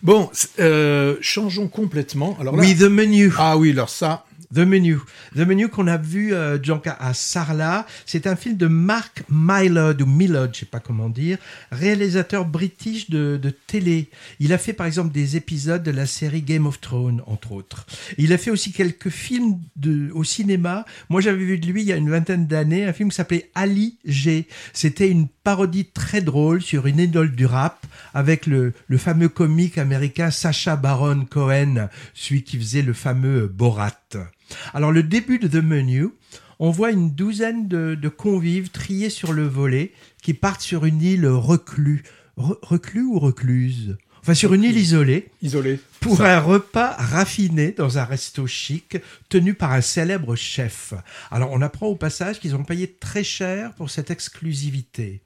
[0.02, 2.38] Bon, euh, changeons complètement.
[2.40, 3.32] Alors là, Oui, The Menu.
[3.38, 5.00] Ah oui, alors ça, The Menu.
[5.36, 6.58] The Menu qu'on a vu euh,
[7.00, 7.86] à- Sarlat.
[8.06, 11.38] C'est un film de Mark Mylod, ou Millod, je sais pas comment dire,
[11.72, 14.10] réalisateur british de, de télé.
[14.40, 17.86] Il a fait par exemple des épisodes de la série Game of Thrones, entre autres.
[18.18, 20.86] Il a fait aussi quelques films de, au cinéma.
[21.10, 23.50] Moi, j'avais vu de lui il y a une vingtaine d'années un film qui s'appelait
[23.56, 24.48] Ali G.
[24.74, 29.78] C'était une parodie très drôle sur une idole du rap avec le, le fameux comique
[29.78, 33.92] américain Sacha Baron Cohen, celui qui faisait le fameux Borat.
[34.74, 36.10] Alors, le début de The Menu,
[36.60, 41.02] on voit une douzaine de, de convives triés sur le volet qui partent sur une
[41.02, 42.04] île reclus.
[42.38, 43.98] Re- reclus ou recluse?
[44.22, 45.30] Enfin, sur une île isolée.
[45.42, 45.80] Isolée.
[46.00, 46.38] Pour Ça.
[46.38, 48.98] un repas raffiné dans un resto chic
[49.28, 50.94] tenu par un célèbre chef.
[51.30, 55.22] Alors, on apprend au passage qu'ils ont payé très cher pour cette exclusivité.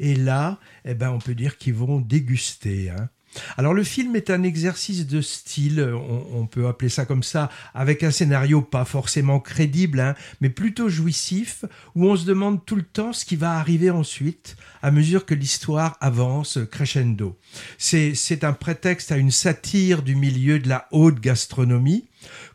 [0.00, 2.88] Et là, eh ben, on peut dire qu'ils vont déguster.
[2.90, 3.10] hein.
[3.56, 7.50] Alors le film est un exercice de style, on, on peut appeler ça comme ça,
[7.74, 11.64] avec un scénario pas forcément crédible, hein, mais plutôt jouissif,
[11.94, 15.34] où on se demande tout le temps ce qui va arriver ensuite, à mesure que
[15.34, 17.36] l'histoire avance crescendo.
[17.76, 22.08] C'est c'est un prétexte à une satire du milieu de la haute gastronomie,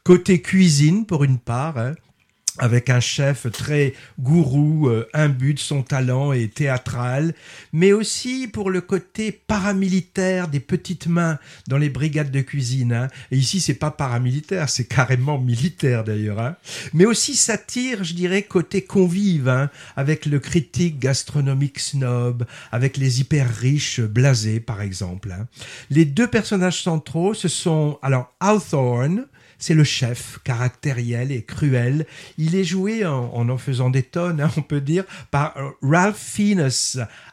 [0.04, 1.96] côté cuisine pour une part, hein,
[2.60, 7.34] avec un chef très gourou, euh, imbu de son talent et théâtral,
[7.72, 12.94] mais aussi pour le côté paramilitaire des petites mains dans les brigades de cuisine.
[12.94, 13.08] hein.
[13.32, 16.40] Et ici, c'est pas paramilitaire, c'est carrément militaire d'ailleurs.
[16.40, 16.56] hein.
[16.94, 23.20] Mais aussi satire, je dirais, côté convive, hein, avec le critique gastronomique snob, avec les
[23.20, 25.34] hyper riches blasés, par exemple.
[25.90, 29.26] Les deux personnages centraux, ce sont alors Hawthorne,
[29.60, 32.06] c'est le chef, caractériel et cruel.
[32.38, 36.70] Il est joué en en, faisant des tonnes, hein, on peut dire, par Ralph Fiennes,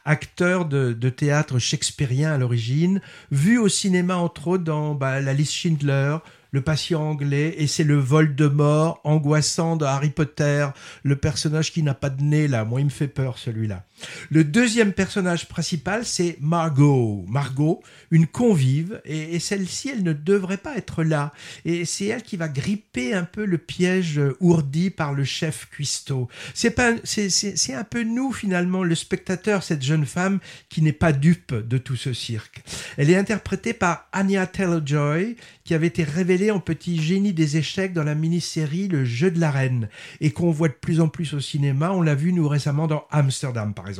[0.05, 5.33] acteur de, de théâtre shakespearien à l'origine, vu au cinéma entre autres dans bah, La
[5.33, 6.17] liste Schindler,
[6.51, 10.67] le patient anglais, et c'est le Voldemort angoissant de Harry Potter,
[11.03, 13.85] le personnage qui n'a pas de nez là, moi il me fait peur celui-là.
[14.29, 17.25] Le deuxième personnage principal, c'est Margot.
[17.27, 21.33] Margot, une convive, et, celle-ci, elle ne devrait pas être là.
[21.65, 25.67] Et c'est elle qui va gripper un peu le piège euh, ourdi par le chef
[25.69, 26.27] cuistot.
[26.53, 31.53] C'est pas, un peu nous finalement, le spectateur, cette jeune femme qui n'est pas dupe
[31.53, 32.63] de tout ce cirque.
[32.97, 37.93] Elle est interprétée par Anya Taylor-Joy, qui avait été révélée en petit génie des échecs
[37.93, 41.33] dans la mini-série Le Jeu de la Reine, et qu'on voit de plus en plus
[41.33, 41.91] au cinéma.
[41.91, 43.90] On l'a vu nous récemment dans Amsterdam, par exemple.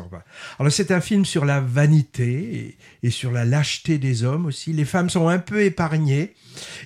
[0.60, 4.73] Alors c'est un film sur la vanité et, sur la lâcheté des hommes aussi.
[4.73, 6.34] Les femmes sont un peu épargnées,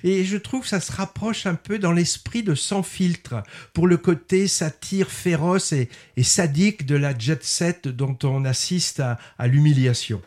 [0.02, 3.42] et je trouve que ça se rapproche un peu dans l'esprit de Sans filtre,
[3.72, 5.88] pour le côté satire féroce et,
[6.22, 10.20] sadique de la jet set dont on assiste à, à l'humiliation.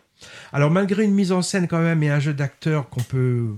[0.51, 3.55] Alors malgré une mise en scène quand même et un jeu d'acteur qu'on peut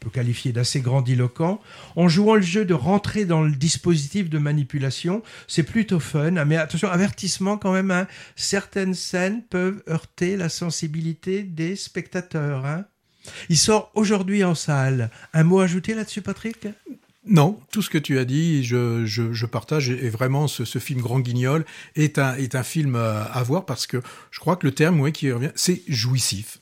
[0.00, 1.60] peut qualifier d'assez grandiloquent,
[1.96, 6.36] en jouant le jeu de rentrer dans le dispositif de manipulation, c'est plutôt fun.
[6.36, 12.66] Ah, Mais attention, avertissement quand même, hein, certaines scènes peuvent heurter la sensibilité des spectateurs.
[12.66, 12.84] hein.
[13.48, 15.10] Il sort aujourd'hui en salle.
[15.34, 16.66] Un mot ajouté là-dessus, Patrick?
[17.26, 19.90] Non, tout ce que tu as dit, je, je, partage.
[19.90, 23.66] Et vraiment, ce, ce film Grand Guignol est un, est un film euh, à voir
[23.66, 26.60] parce que je crois que le terme qui revient, c'est jouissif.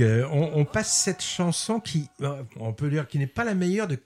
[0.00, 3.86] Euh, On, passe cette chanson qui, euh, on peut dire, qui n'est pas la meilleure
[3.86, 3.96] de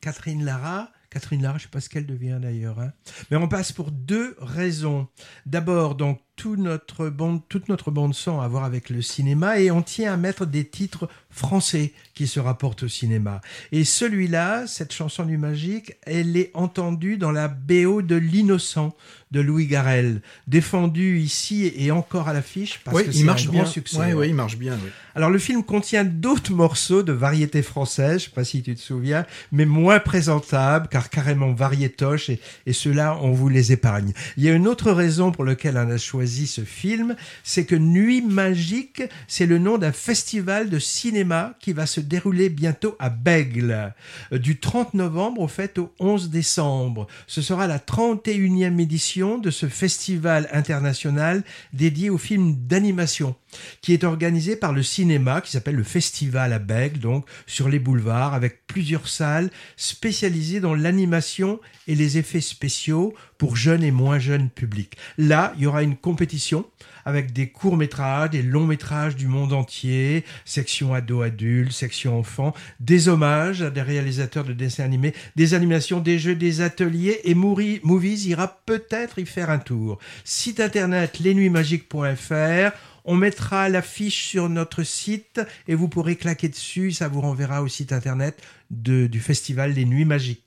[0.00, 0.90] Catherine Lara.
[1.08, 2.78] Catherine Lara, je sais pas ce qu'elle devient d'ailleurs.
[2.80, 2.92] hein.
[3.30, 5.08] Mais on passe pour deux raisons.
[5.46, 9.70] D'abord, donc tout notre bande, toute notre bande son à voir avec le cinéma et
[9.70, 13.40] on tient à mettre des titres français qui se rapportent au cinéma.
[13.72, 18.94] Et celui-là, cette chanson du magique, elle est entendue dans la BO de L'innocent
[19.36, 23.50] de Louis Garrel, défendu ici et encore à l'affiche parce Oui, que il marche un
[23.50, 23.62] bien.
[23.62, 23.98] grand succès.
[23.98, 24.14] Ouais.
[24.14, 24.78] ouais, il marche bien.
[24.82, 24.90] oui.
[25.14, 28.80] Alors le film contient d'autres morceaux de variété française, je sais pas si tu te
[28.80, 34.12] souviens, mais moins présentables car carrément variétoches et, et ceux-là on vous les épargne.
[34.38, 37.14] Il y a une autre raison pour laquelle on a choisi ce film,
[37.44, 42.48] c'est que Nuit Magique, c'est le nom d'un festival de cinéma qui va se dérouler
[42.48, 43.92] bientôt à Bègle,
[44.32, 47.06] euh, du 30 novembre au fait au 11 décembre.
[47.26, 53.34] Ce sera la 31e édition de ce festival international dédié aux films d'animation
[53.80, 57.78] qui est organisé par le cinéma, qui s'appelle le Festival à Bègle, donc sur les
[57.78, 64.18] boulevards, avec plusieurs salles spécialisées dans l'animation et les effets spéciaux pour jeunes et moins
[64.18, 64.96] jeunes publics.
[65.18, 66.66] Là, il y aura une compétition
[67.06, 73.70] avec des courts-métrages, des longs-métrages du monde entier, section ado-adulte, section enfant, des hommages à
[73.70, 78.60] des réalisateurs de dessins animés, des animations, des jeux, des ateliers, et Mouri- Movies ira
[78.66, 79.98] peut-être y faire un tour.
[80.24, 87.06] Site internet lesnuitsmagiques.fr, on mettra l'affiche sur notre site et vous pourrez claquer dessus, ça
[87.08, 88.36] vous renverra au site internet
[88.70, 90.42] du festival Les Nuits Magiques.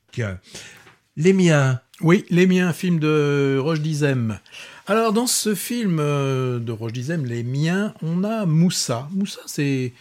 [1.20, 1.82] Les miens.
[2.00, 4.40] Oui, Les Miens, film de Roche Dizem.
[4.88, 9.10] Alors, dans ce film euh, de Roche Dizem, Les Miens, on a Moussa.
[9.12, 9.92] Moussa, c'est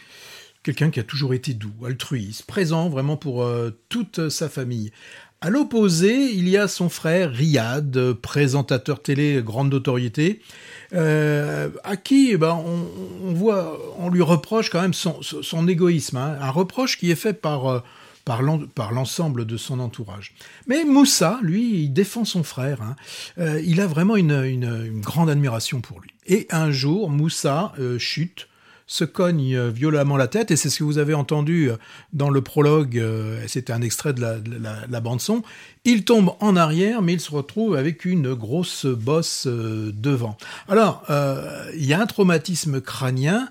[0.62, 4.92] quelqu'un qui a toujours été doux, altruiste, présent vraiment pour euh, toute sa famille.
[5.40, 10.40] À l'opposé, il y a son frère Riyad, présentateur télé grande notoriété,
[10.94, 12.62] euh, à qui eh ben,
[13.24, 16.38] on, voit, on lui reproche quand même son, égoïsme, hein.
[16.40, 17.82] un reproche qui est fait par
[18.28, 20.34] par l'en- par l'ensemble de son entourage.
[20.66, 22.82] Mais Moussa, lui, il défend son frère.
[22.82, 22.94] hein.
[23.38, 26.10] Euh, il a vraiment une, grande admiration pour lui.
[26.26, 28.48] Et un jour, Moussa euh, chute,
[28.86, 31.70] se cogne euh, violemment la tête, et c'est ce que vous avez entendu
[32.12, 33.02] dans le prologue,
[33.46, 35.42] c'était un extrait de la, de la- la bande-son.
[35.86, 40.36] Il tombe en arrière, mais il se retrouve avec une grosse bosse devant.
[40.68, 41.02] Alors,
[41.74, 43.48] il y a un traumatisme crânien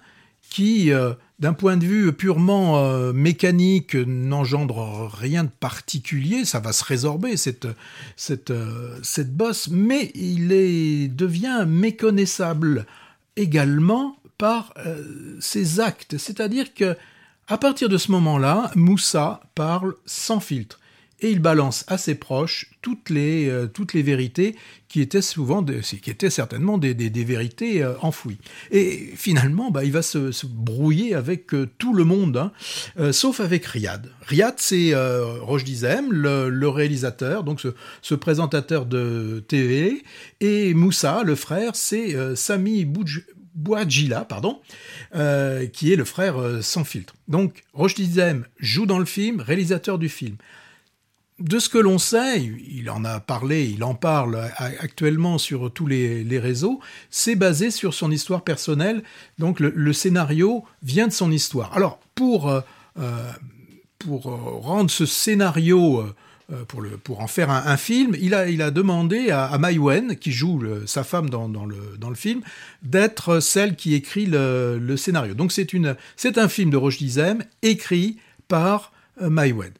[0.49, 0.91] qui,
[1.39, 6.45] d'un point de vue purement euh, mécanique, n'engendre rien de particulier.
[6.45, 7.67] Ça va se résorber, cette,
[8.15, 12.85] cette, euh, cette bosse, mais il est, devient méconnaissable
[13.35, 16.17] également par euh, ses actes.
[16.17, 16.95] C'est-à-dire que
[17.47, 20.79] à partir de ce moment-là, Moussa parle sans filtre
[21.19, 24.55] et il balance à ses proches toutes les, euh, vérités
[24.87, 28.37] qui étaient souvent, qui étaient certainement des, des- vérités euh, enfouies.
[28.71, 33.65] Et finalement, bah, il va se, brouiller avec euh, tout le monde, hein, sauf avec
[33.65, 34.11] Riyad.
[34.27, 34.93] Riyad, c'est
[35.41, 37.69] Roche Dizem, le, réalisateur, donc ce,
[38.01, 40.03] ce présentateur de TV,
[40.39, 42.85] et Moussa, le frère, c'est Sami
[43.55, 44.59] Bouadjila, pardon,
[45.73, 47.15] qui est le frère sans filtre.
[47.27, 47.95] Donc, Roche
[48.59, 50.37] joue dans le film, réalisateur du film
[51.39, 55.85] de ce que l'on sait, il en a parlé, il en parle actuellement sur tous
[55.85, 56.79] les, réseaux,
[57.11, 59.03] c'est basé sur son histoire personnelle.
[59.37, 61.73] Donc le, scénario vient de son histoire.
[61.75, 62.61] Alors pour, euh,
[62.99, 63.31] euh,
[63.99, 66.05] pour euh, rendre ce scénario,
[66.67, 69.77] pour, le, pour en faire un, film, il a, il a demandé à, à Mai
[69.77, 72.41] Wen, qui joue sa femme dans, le, dans le film,
[72.81, 75.35] d'être celle qui écrit le, le scénario.
[75.35, 78.17] Donc c'est un film de Roche Dizem écrit
[78.47, 79.73] par Mai Wen.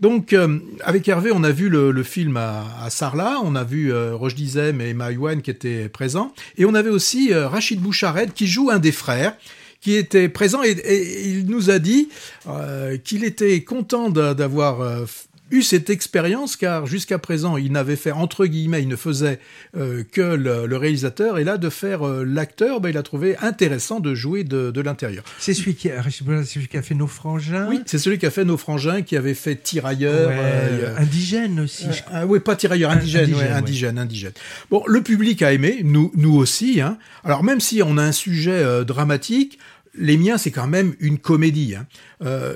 [0.00, 3.64] Donc, euh, avec Hervé, on a vu le, le film à, à Sarlat, on a
[3.64, 7.80] vu euh, Roche Dizem et Maïwan qui étaient présents, et on avait aussi euh, Rachid
[7.80, 9.36] Bouchared qui joue un des frères,
[9.80, 12.08] qui était présent, et, et il nous a dit
[12.48, 15.04] euh, qu'il était content d'a- d'avoir euh,
[15.50, 19.38] eu cette expérience, car jusqu'à présent, il n'avait fait, entre guillemets, il ne faisait
[19.76, 23.36] euh, que le, le réalisateur, et là, de faire euh, l'acteur, ben, il a trouvé
[23.40, 25.24] intéressant de jouer de, de l'intérieur.
[25.38, 28.26] C'est celui, qui a- c'est celui qui a fait Nos Frangins Oui, c'est celui qui
[28.26, 30.28] a fait Nos Frangins, qui avait fait Tirailleurs.
[30.28, 31.86] Ouais, euh, Indigène aussi.
[31.90, 33.56] je ah oui, pas tirailleur, indigène, Indigène, ouais, ouais.
[33.56, 34.32] indigène, indigène.
[34.70, 36.80] Bon, le public a aimé, nous, nous aussi.
[36.80, 36.98] Hein.
[37.24, 39.58] Alors même si on a un sujet dramatique,
[39.94, 41.74] les miens, c'est quand même une comédie.
[41.74, 41.86] hein.
[42.22, 42.54] Euh,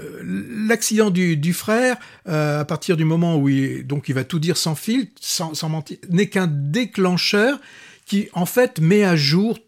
[0.68, 1.96] L'accident du, du frère,
[2.28, 5.54] euh, à partir du moment où il, donc il va tout dire sans fil, sans,
[5.54, 7.60] sans mentir, n'est qu'un déclencheur
[8.06, 9.58] qui, en fait, met à jour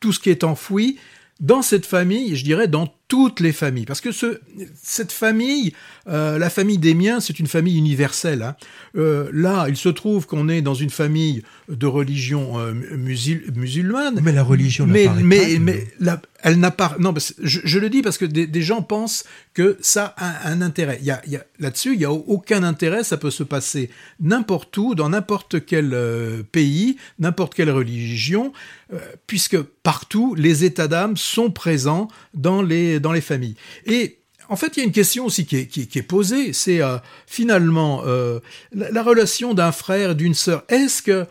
[0.00, 0.98] tout ce qui est enfoui
[1.40, 3.86] dans cette famille, et je dirais dans toutes les familles.
[3.86, 4.40] Parce que ce,
[4.80, 5.72] cette famille,
[6.08, 8.42] euh, la famille des miens, c'est une famille universelle.
[8.42, 8.56] hein.
[8.96, 14.20] Euh, là, il se trouve qu'on est dans une famille de religion euh, musul- musulmane.
[14.22, 15.58] Mais la religion mais, mais, pas.
[15.60, 16.94] mais la- elle n'a pas.
[16.98, 19.24] Non, je, le dis parce que des, gens pensent
[19.54, 21.00] que ça a un intérêt.
[21.02, 21.22] Y a,
[21.58, 23.02] Là-dessus, il n'y a aucun intérêt.
[23.02, 23.90] Ça peut se passer
[24.20, 28.52] n'importe où, dans n'importe quel euh, pays, n'importe quelle religion,
[28.92, 33.56] euh, puisque partout, les états d'âme sont présents dans les, dans les familles.
[33.86, 34.18] Et
[34.50, 36.98] en fait, il y a une question aussi qui est, qui est- posée, c'est euh,
[37.26, 40.64] finalement la, la relation d'un frère et d'une sœur.
[40.68, 41.26] Est-ce que,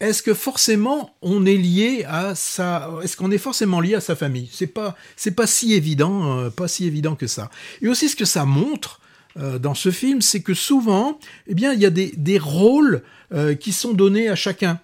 [0.00, 4.16] est-ce que forcément on est lié à sa, est-ce qu'on est forcément lié à sa
[4.16, 4.48] famille?
[4.52, 7.50] C'est pas, c'est pas si évident, euh, pas si évident que ça.
[7.82, 9.00] Et aussi, ce que ça montre
[9.38, 13.02] euh, dans ce film, c'est que souvent, eh bien, il y a des, des rôles
[13.32, 14.80] euh, qui sont donnés à chacun.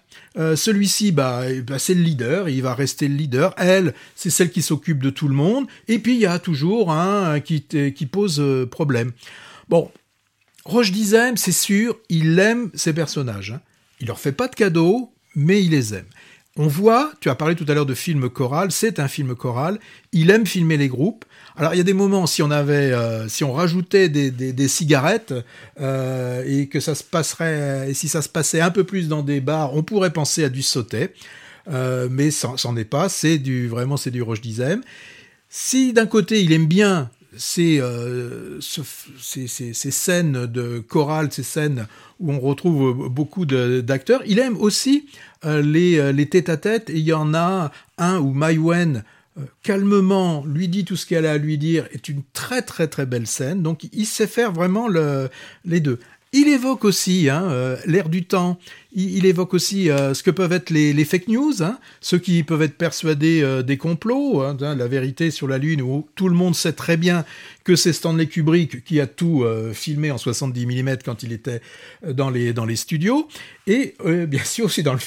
[0.55, 3.55] Celui-ci, bah, eh ben, c'est le leader, il va rester le leader.
[3.57, 5.65] Elle, c'est celle qui s'occupe de tout le monde.
[5.87, 9.13] Et puis, il y a toujours un qui, qui pose problème.
[9.67, 9.89] Bon,
[10.63, 13.49] Roche Dizem, c'est sûr, il aime ses personnages.
[13.49, 13.61] hein.
[13.99, 16.05] Il leur fait pas de cadeaux, mais il les aime.
[16.59, 19.79] On voit, tu as parlé tout à l'heure de film choral, c'est un film choral.
[20.11, 21.23] Il aime filmer les groupes.
[21.55, 24.67] Alors il y a des moments, si on avait, euh, si on rajoutait des, des-
[24.67, 25.33] cigarettes
[25.79, 29.21] euh, et que ça se passerait, et si ça se passait un peu plus dans
[29.21, 31.09] des bars, on pourrait penser à du sauté.
[31.69, 33.07] Euh, mais c'en est pas.
[33.09, 34.81] C'est du vraiment, c'est du Roche Dizem.
[35.49, 38.81] Si d'un côté il aime bien ces, euh, ce-
[39.19, 41.87] ces, ces- ces scènes de chorale, ces scènes
[42.19, 45.05] où on retrouve beaucoup d'acteurs, il aime aussi
[45.45, 49.03] euh, les, euh, les tête-à-tête, il y en a un où Maïwen
[49.37, 52.87] euh, calmement lui dit tout ce qu'elle a à lui dire, est une très très
[52.87, 55.29] très belle scène, donc il sait faire vraiment le,
[55.65, 55.99] les deux.
[56.33, 58.59] Il évoque aussi hein, l'ère du temps,
[58.97, 62.41] il, évoque aussi euh, ce que peuvent être les, les fake news, hein, ceux qui
[62.41, 66.27] peuvent être persuadés euh, des complots, hein, hein, la vérité sur la Lune, où tout
[66.27, 67.23] le monde sait très bien
[67.67, 71.59] que c'est Stanley Kubrick qui a tout euh, filmé en 70 mm quand il était
[72.05, 73.27] euh, dans les, dans les studios.
[73.67, 74.99] Et euh, bien sûr aussi dans le,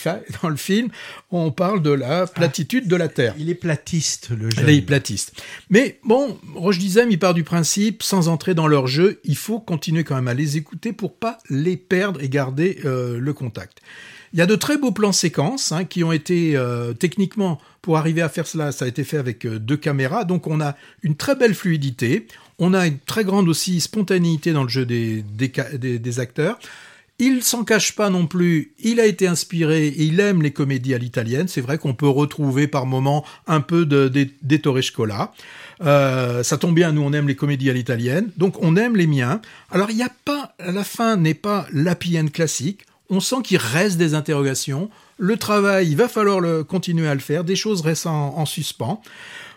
[0.42, 0.90] dans le film,
[1.30, 3.34] on parle de la platitude de la Terre.
[3.38, 4.62] Il est platiste, le jeune.
[4.62, 5.42] Elle est platiste.
[5.70, 9.58] Mais bon, Roche Dizem, il part du principe, sans entrer dans leur jeu, il faut
[9.58, 13.80] continuer quand même à les écouter pour pas les perdre et garder euh, le contact.
[14.32, 17.98] Il y a de très beaux plans séquences hein, qui ont été euh, techniquement, pour
[17.98, 20.76] arriver à faire cela, ça a été fait avec euh, deux caméras, donc on a
[21.02, 22.28] une très belle fluidité,
[22.61, 26.58] on a une très grande aussi spontanéité dans le jeu des, des, des- des acteurs.
[27.22, 30.94] Il s'en cache pas non plus, il a été inspiré et il aime les comédies
[30.94, 31.48] à l'italienne.
[31.48, 35.32] C'est vrai qu'on peut retrouver par moments un peu de, de, d'Ettore Scola.
[35.82, 39.06] Euh, ça tombe bien, nous on aime les comédies à l'italienne, donc on aime les
[39.06, 39.42] miens.
[39.70, 44.14] Alors il a pas, la fin n'est pas l'happy classique, on sent qu'il reste des
[44.14, 44.88] interrogations.
[45.18, 49.02] Le travail, il va falloir continuer à le faire, des choses restent en, en suspens.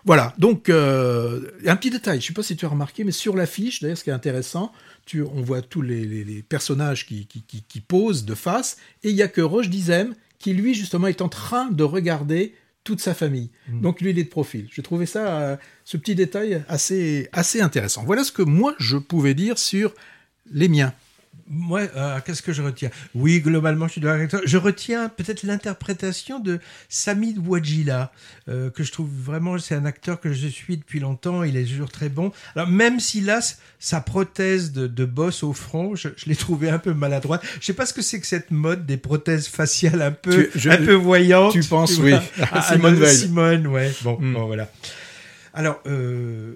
[0.06, 3.12] Voilà, donc euh, un petit détail, je ne sais pas si tu as remarqué, mais
[3.14, 4.72] sur l'affiche, d'ailleurs ce qui est intéressant,
[5.06, 8.78] tu, on voit tous les, les- les personnages qui, qui, qui- qui posent de face,
[9.04, 12.54] et il n'y a que Roche Dizem qui, lui, justement, est en train de regarder
[12.84, 13.50] toute sa famille.
[13.70, 14.68] Donc lui, il est de profil.
[14.74, 18.04] J'ai trouvé ça, euh, ce petit détail assez, assez intéressant.
[18.04, 19.94] Voilà ce que moi, je pouvais dire sur
[20.52, 20.94] les miens.
[21.50, 22.90] Moi, euh, qu'est-ce que je retiens?
[23.16, 24.40] Oui, globalement, je suis d'accord.
[24.46, 28.12] Je retiens peut-être l'interprétation de Sami Wajila,
[28.48, 31.66] euh, que je trouve vraiment, c'est un acteur que je suis depuis longtemps, il est
[31.66, 32.32] toujours très bon.
[32.56, 33.40] Alors, même s'il a
[33.80, 37.44] sa prothèse de, de boss au front, je, je l'ai trouvé un peu maladroite.
[37.60, 40.60] Je sais pas ce que c'est que cette mode des prothèses faciales un peu, Tu-
[40.60, 41.52] je- un peu voyantes.
[41.52, 42.14] tu penses, oui,
[42.52, 43.18] à Simone ah, Veil.
[43.18, 43.92] Simone, ouais.
[44.02, 44.34] Bon, Mm.
[44.34, 44.70] bon, voilà.
[45.54, 46.56] Alors, euh,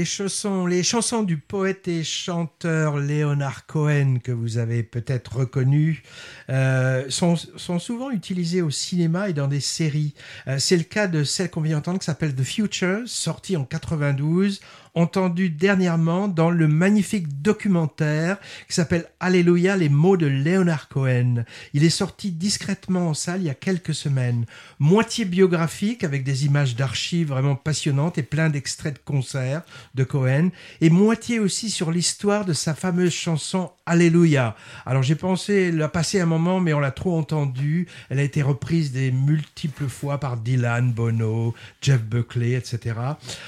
[0.00, 6.02] les chansons, du poète et chanteur Leonard Cohen que vous avez peut-être reconnu
[6.50, 7.36] euh, sont,
[7.78, 10.14] souvent utilisées au cinéma et dans des séries.
[10.48, 13.64] Euh, C'est le cas de celle qu'on vient d'entendre qui s'appelle The Future, sortie en
[13.64, 14.60] 92
[14.94, 18.38] entendu dernièrement dans le magnifique documentaire
[18.68, 21.44] qui s'appelle Alléluia, les mots de Leonard Cohen.
[21.74, 24.46] Il est sorti discrètement en salle il y a quelques semaines.
[24.78, 29.62] Moitié biographique avec des images d'archives vraiment passionnantes et plein d'extraits de concerts
[29.94, 34.56] de Cohen et moitié aussi sur l'histoire de sa fameuse chanson Alléluia.
[34.86, 37.86] Alors j'ai pensé la passer un moment mais on l'a trop entendue.
[38.08, 42.96] Elle a été reprise des multiples fois par Dylan, Bono, Jeff Buckley, etc.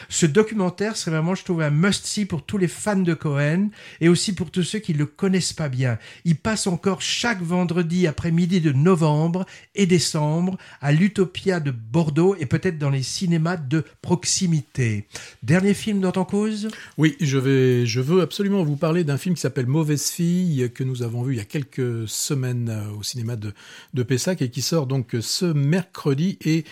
[0.08, 3.68] Ce documentaire serait vraiment je trouve un must-see pour tous les fans de Cohen
[4.00, 5.98] et aussi pour tous ceux qui le connaissent pas bien.
[6.24, 12.46] Il passe encore chaque vendredi après-midi de novembre et décembre à l'Utopia de Bordeaux et
[12.46, 15.06] peut-être dans les cinémas de proximité.
[15.42, 16.68] Dernier film dans ton cause?
[16.98, 21.02] Oui, je, je veux absolument vous parler d'un film qui s'appelle Mauvaise fille, que nous
[21.02, 23.52] avons vu il y a quelques semaines au cinéma de,
[23.94, 26.64] de Pessac et qui sort donc ce mercredi et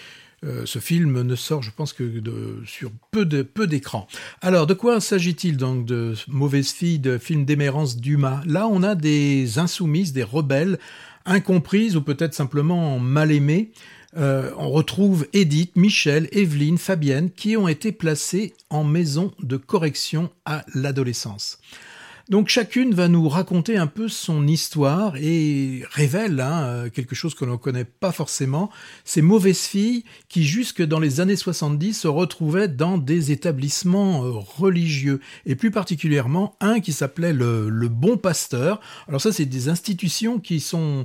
[0.43, 2.23] euh, ce film ne sort, je pense que
[2.67, 3.69] sur peu de peu.
[4.41, 8.43] Alors, de quoi s'agit-il donc de Mauvaise fille, de film d'Émérance Dumas?
[8.47, 10.79] Là, on a des insoumises, des rebelles,
[11.27, 13.73] incomprises ou peut-être simplement mal aimées.
[14.17, 20.31] Euh, on retrouve Edith, Michel, Evelyne, Fabienne, qui ont été placées en maison de correction
[20.47, 21.59] à l'adolescence.
[22.31, 27.45] Donc chacune va nous raconter un peu son histoire et révèle hein, quelque chose que
[27.45, 28.71] l'on ne connaît pas forcément.
[29.05, 34.31] Ces mauvaises filles qui, jusque dans les années 70, se retrouvaient dans des établissements euh,
[34.31, 38.81] religieux et plus particulièrement un qui s'appelait le, Bon Pasteur.
[39.09, 41.05] Alors ça, c'est des institutions qui sont euh,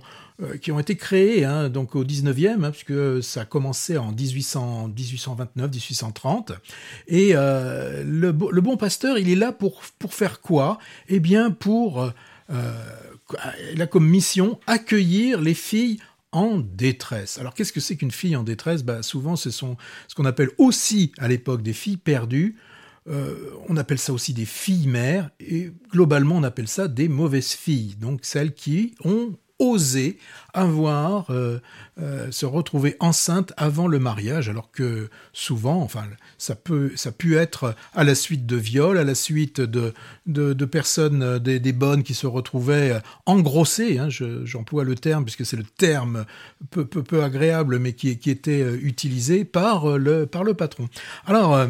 [0.62, 4.90] qui ont été créées hein, donc au 19e, hein, puisque ça a commencé en 1800,
[4.90, 6.52] 1829, 1830.
[7.08, 10.78] Et euh, le, bon pasteur, il est là pour, pour faire quoi?
[11.08, 12.12] Eh bien, pour...
[12.52, 12.74] Euh,
[13.74, 15.98] il a comme mission accueillir les filles
[16.32, 17.38] en détresse.
[17.40, 18.84] Alors qu'est-ce que c'est qu'une fille en détresse?
[18.84, 19.78] Bah, Souvent, ce sont
[20.08, 22.58] ce qu'on appelle aussi à l'époque des filles perdues.
[23.08, 27.52] Euh, on appelle ça aussi des filles mères et globalement on appelle ça des mauvaises
[27.52, 30.18] filles, donc celles qui ont oser
[30.54, 31.62] avoir euh,
[32.02, 36.06] euh, se retrouver enceinte avant le mariage alors que souvent enfin
[36.38, 39.94] ça peut ça pu être à la suite de viols à la suite de
[40.26, 45.46] de, personnes des, des, bonnes qui se retrouvaient engrossées hein, j'emploie je, le terme puisque
[45.46, 46.26] c'est le terme
[46.72, 50.88] peu, peu, peu agréable mais qui, qui était utilisé par le par le patron.
[51.26, 51.68] Alors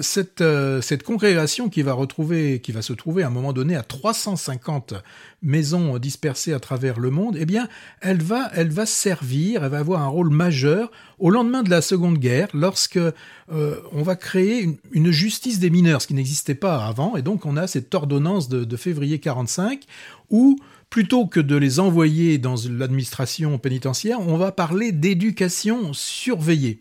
[0.00, 3.74] cette, euh, cette congrégation qui va retrouver, qui va se trouver à un moment donné
[3.76, 4.94] à 350
[5.42, 7.68] maisons dispersées à travers le monde, eh bien,
[8.00, 11.82] elle va, elle va servir, elle va avoir un rôle majeur au lendemain de la
[11.82, 16.86] Seconde Guerre, lorsque euh, on va créer une, justice des mineurs, ce qui n'existait pas
[16.86, 19.84] avant, et donc on a cette ordonnance de, de février 45
[20.30, 20.58] où
[20.90, 26.80] plutôt que de les envoyer dans l'administration pénitentiaire, on va parler d'éducation surveillée.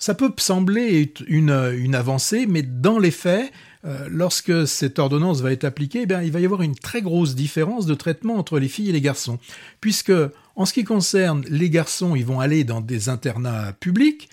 [0.00, 3.52] Ça peut sembler une, avancée, mais dans les faits,
[3.84, 7.34] euh, lorsque cette ordonnance va être appliquée, eh il va y avoir une très grosse
[7.34, 9.38] différence de traitement entre les filles et les garçons.
[9.82, 10.12] Puisque,
[10.56, 14.30] en ce qui concerne les garçons, ils vont aller dans des internats publics,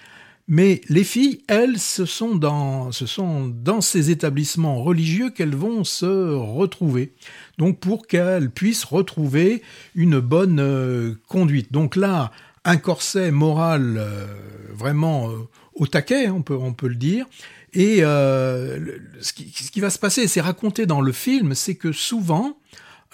[0.47, 5.83] mais les filles, elles, ce sont dans, ce sont dans ces établissements religieux qu'elles vont
[5.83, 7.11] se retrouver.
[7.57, 9.61] Donc pour qu'elles puissent retrouver
[9.95, 11.73] une bonne euh, conduite.
[11.73, 12.31] Donc là,
[12.67, 14.27] un corset moral euh,
[14.73, 17.25] vraiment euh, au taquet, on peut, on peut le dire.
[17.73, 21.91] Et ce qui, ce, qui, va se passer, c'est raconté dans le film, c'est que
[21.91, 22.57] souvent,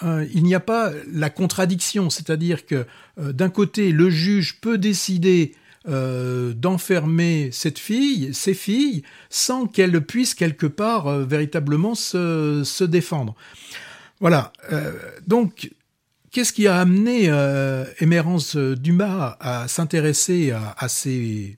[0.02, 2.86] il n'y a pas la contradiction, c'est-à-dire que
[3.18, 5.52] d'un côté, le juge peut décider
[5.86, 12.84] euh, d'enfermer cette fille, ces filles, sans qu'elles puissent quelque part euh, véritablement se, se,
[12.84, 13.34] défendre.
[14.18, 14.54] Voilà.
[14.72, 14.92] Euh,
[15.26, 15.72] donc,
[16.34, 21.56] qu'est-ce qui a amené euh, Émérance Dumas à s'intéresser à, ces,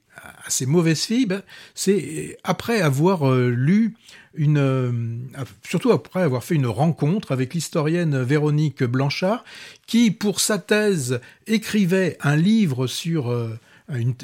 [0.66, 1.41] mauvaises filles
[1.74, 3.97] C'est après avoir lu
[4.35, 5.31] une,
[5.66, 9.45] surtout après avoir fait une rencontre avec l'historienne Véronique Blanchard,
[9.87, 13.35] qui, pour sa thèse, écrivait un livre sur
[13.95, 14.14] une,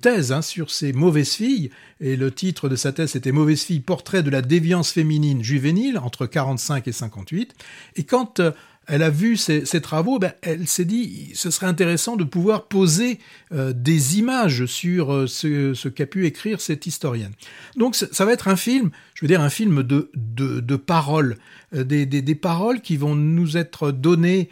[0.00, 1.70] thèse hein, sur ces mauvaises filles,
[2.00, 5.98] et le titre de sa thèse était Mauvaises filles, portrait de la déviance féminine juvénile
[5.98, 7.54] entre 45 et 58.
[7.96, 8.52] Et quand euh,
[8.90, 12.66] elle a vu ces, ces travaux, ben, elle s'est dit ce serait intéressant de pouvoir
[12.66, 13.20] poser
[13.52, 17.30] euh, des images sur euh, ce, qu'a pu écrire cette historienne.
[17.76, 21.36] Donc ça va être un film, je veux dire un film de, de, de paroles,
[21.72, 24.48] euh, des, des, des, paroles qui vont nous être données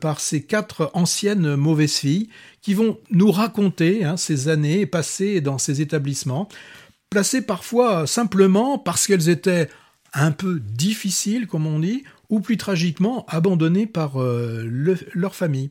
[0.00, 2.28] par ces quatre anciennes mauvaises filles,
[2.62, 6.48] qui vont nous raconter hein, ces années passées dans ces établissements,
[7.08, 9.68] placées parfois simplement parce qu'elles étaient
[10.12, 15.70] un peu difficiles, comme on dit, ou plus tragiquement abandonnés par euh, le, leur famille.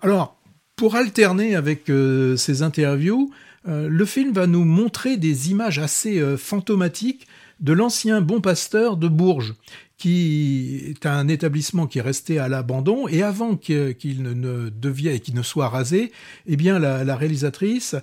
[0.00, 0.40] Alors,
[0.76, 3.30] pour alterner avec euh, ces interviews,
[3.68, 7.26] euh, le film va nous montrer des images assez fantomatiques
[7.58, 9.54] de l'ancien bon pasteur de Bourges,
[9.98, 15.18] qui est un établissement qui est resté à l'abandon, et avant qu'il ne, ne devienne
[15.20, 16.12] qu'il ne soit rasé,
[16.46, 17.96] eh bien la, la réalisatrice,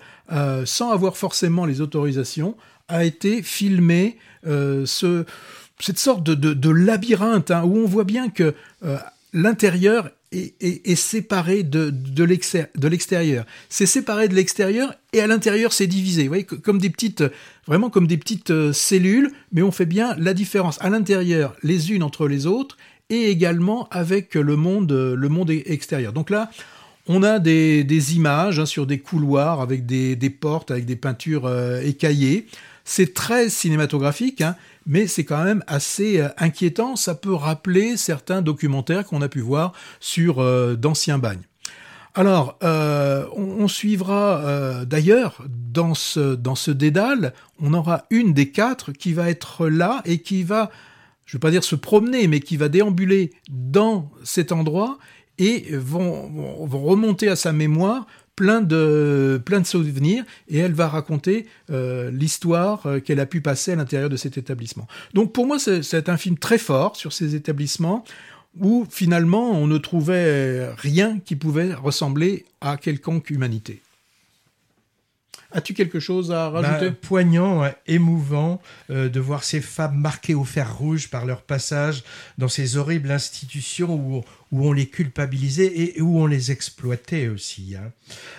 [0.66, 5.24] sans avoir forcément les autorisations, a été filmée ce
[5.80, 8.54] cette sorte de, de, labyrinthe hein, où on voit bien que
[8.84, 8.98] euh,
[9.34, 13.46] l'intérieur est, séparé de, l'extérieur.
[13.70, 16.24] C'est séparé de l'extérieur et à l'intérieur c'est divisé.
[16.24, 17.24] Vous voyez, comme des petites,
[17.68, 21.92] vraiment comme des petites euh, cellules, mais on fait bien la différence à l'intérieur les
[21.92, 22.78] unes entre les autres
[23.10, 26.14] et également avec le monde, le monde extérieur.
[26.14, 26.50] Donc là,
[27.08, 31.82] on a des, images hein, sur des couloirs avec des, portes, avec des peintures euh,
[31.82, 32.48] écaillées.
[32.86, 34.56] C'est très cinématographique, hein,
[34.86, 36.96] mais c'est quand même assez euh, inquiétant.
[36.96, 41.44] Ça peut rappeler certains documentaires qu'on a pu voir sur euh, d'anciens bagnes.
[42.16, 48.92] Alors, euh, on, suivra d'ailleurs dans ce, dans ce dédale, on aura une des quatre
[48.92, 50.70] qui va être là et qui va,
[51.26, 55.00] je ne vais pas dire se promener, mais qui va déambuler dans cet endroit
[55.40, 56.30] et vont,
[56.68, 58.06] vont remonter à sa mémoire
[58.36, 63.42] plein de, plein de souvenirs et elle va raconter euh, l'histoire euh, qu'elle a pu
[63.42, 64.88] passer à l'intérieur de cet établissement.
[65.14, 68.04] Donc pour moi, c'est un film très fort sur ces établissements
[68.60, 73.82] où finalement on ne trouvait rien qui pouvait ressembler à quelconque humanité.
[75.54, 76.90] As-tu quelque chose à rajouter?
[76.90, 78.60] bah, Poignant, ouais, émouvant
[78.90, 82.04] euh, de voir ces femmes marquées au fer rouge par leur passage
[82.40, 84.24] dans ces horribles institutions où,
[84.54, 87.76] où on les culpabilisait et où on les exploitait aussi.
[87.76, 87.92] Hein.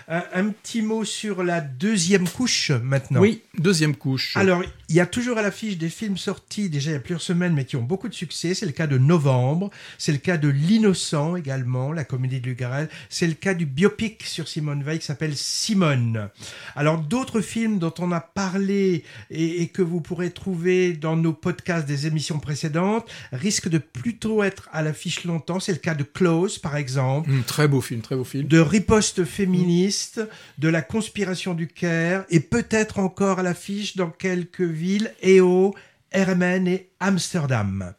[0.07, 3.19] Un, un, petit mot sur la deuxième couche maintenant.
[3.19, 4.37] Oui, deuxième couche.
[4.37, 7.21] Alors, il y a toujours à l'affiche des films sortis déjà il y a plusieurs
[7.21, 8.53] semaines mais qui ont beaucoup de succès.
[8.53, 12.87] C'est le cas de Novembre, c'est le cas de L'Innocent également, la comédie de Lugarel,
[13.09, 16.29] c'est le cas du biopic sur Simone Veil qui s'appelle Simone.
[16.77, 21.33] Alors, d'autres films dont on a parlé et, et que vous pourrez trouver dans nos
[21.33, 25.59] podcasts des émissions précédentes risquent de plutôt être à l'affiche longtemps.
[25.59, 27.29] C'est le cas de Close, par exemple.
[27.29, 28.47] Mmh, très beau film, très beau film.
[28.47, 30.61] De riposte féministe, mmh.
[30.61, 35.73] de la conspiration du Caire, et peut-être encore à l'affiche dans quelques villes, EO,
[36.11, 37.93] Hermen et Amsterdam.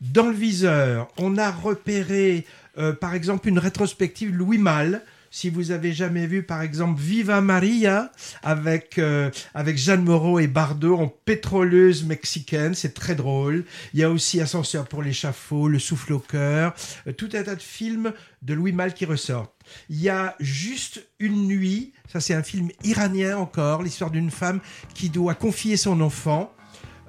[0.00, 2.46] Dans le viseur, on a repéré,
[2.78, 7.40] euh, par exemple, une rétrospective Louis Malle, si vous avez jamais vu par exemple Viva
[7.40, 8.10] Maria
[8.42, 13.64] avec euh, avec Jeanne Moreau et Bardot en pétroleuse mexicaine, c'est très drôle.
[13.94, 16.74] Il y a aussi Ascenseur pour l'échafaud, Le souffle au cœur,
[17.06, 18.12] euh, tout un tas de films
[18.42, 19.54] de Louis Malle qui ressortent.
[19.88, 24.60] Il y a juste une nuit, ça c'est un film iranien encore, l'histoire d'une femme
[24.94, 26.52] qui doit confier son enfant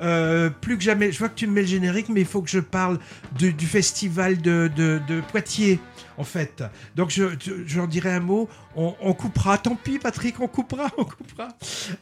[0.02, 2.42] euh, plus que jamais, je vois que tu me mets le générique, mais il faut
[2.42, 2.98] que je parle
[3.38, 5.80] du festival de, de, de, Poitiers,
[6.18, 6.64] en fait.
[6.96, 8.50] Donc, je, je, j'en dirai un mot.
[8.76, 9.58] On, coupera.
[9.58, 11.50] Tant pis, Patrick, on coupera, on coupera.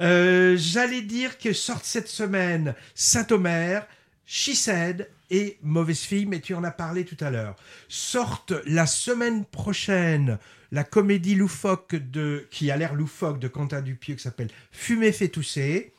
[0.02, 3.88] Euh, j'allais dire que sorte cette semaine Saint-Omer
[4.26, 7.56] She Said et Mauvaise Fille, mais tu en as parlé tout à l'heure.
[7.88, 10.38] Sorte la semaine prochaine
[10.72, 15.30] la comédie loufoque de, qui a l'air loufoque de Quentin Dupieux qui s'appelle Fumer fait
[15.30, 15.94] tousser.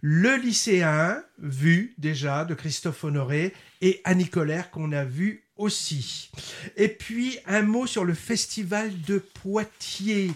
[0.00, 5.41] Le lycéen, vu déjà, de Christophe Honoré, et Annie Colère, qu'on a vu
[6.76, 10.32] Et puis, un mot sur le festival de Poitiers.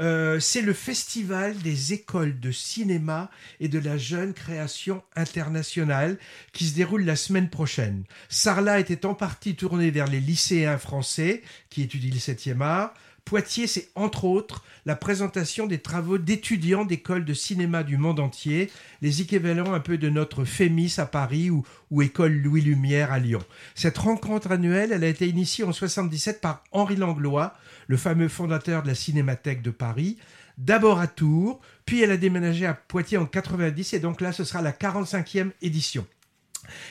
[0.00, 6.18] Euh, c'est le festival des écoles de cinéma et de la jeune création internationale
[6.52, 8.02] qui se déroule la semaine prochaine.
[8.28, 12.94] Sarlat était en partie tourné vers les lycéens français qui étudient le 7e art.
[13.24, 18.70] Poitiers, c'est entre autres la présentation des travaux d'étudiants d'écoles de cinéma du monde entier,
[19.00, 23.18] les équivalents un peu de notre FEMIS à Paris ou, ou École Louis Lumière à
[23.18, 23.42] Lyon.
[23.74, 27.54] Cette rencontre annuelle, elle a été initiée en 77 par Henri Langlois,
[27.86, 30.18] le fameux fondateur de la Cinémathèque de Paris,
[30.58, 34.44] d'abord à Tours, puis elle a déménagé à Poitiers en 90 et donc là ce
[34.44, 36.06] sera la 45e édition.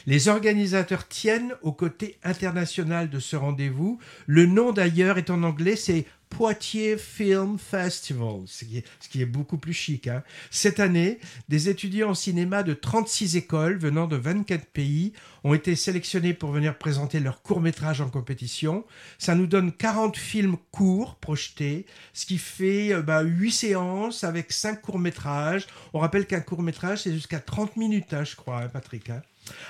[0.06, 4.00] Les organisateurs tiennent au côté international de ce rendez-vous.
[4.28, 9.74] Le nom d'ailleurs est en anglais, c'est Poitiers Film Festival, ce qui est, beaucoup plus
[9.74, 10.08] chic.
[10.08, 10.24] Hein.
[10.50, 15.14] Cette année, des étudiants en cinéma de 36 écoles venant de 24 pays
[15.44, 18.84] ont été sélectionnés pour venir présenter leurs courts-métrages en compétition.
[19.20, 24.52] Ça nous donne 40 films courts projetés, ce qui fait euh, bah, 8 séances avec
[24.52, 25.68] 5 courts-métrages.
[25.94, 29.12] On rappelle qu'un court-métrage, c'est jusqu'à 30 minutes, hein, je crois, hein, Patrick.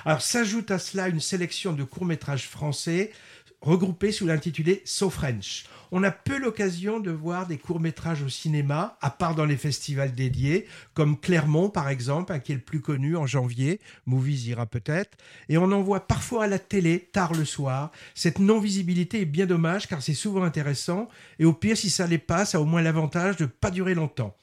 [0.06, 3.12] Alors s'ajoute à cela une sélection de courts-métrages français
[3.64, 5.66] regroupés sous l'intitulé So French.
[5.96, 10.12] On a peu l'occasion de voir des courts-métrages au cinéma, à part dans les festivals
[10.12, 10.66] dédiés,
[10.96, 15.16] comme Clermont par exemple, qui est le plus connu en janvier, Movies ira peut-être,
[15.50, 17.92] et on en voit parfois à la télé, tard le soir.
[18.16, 22.18] Cette non-visibilité est bien dommage car c'est souvent intéressant, et au pire si ça les
[22.18, 24.36] passe, ça a au moins l'avantage de ne pas durer longtemps.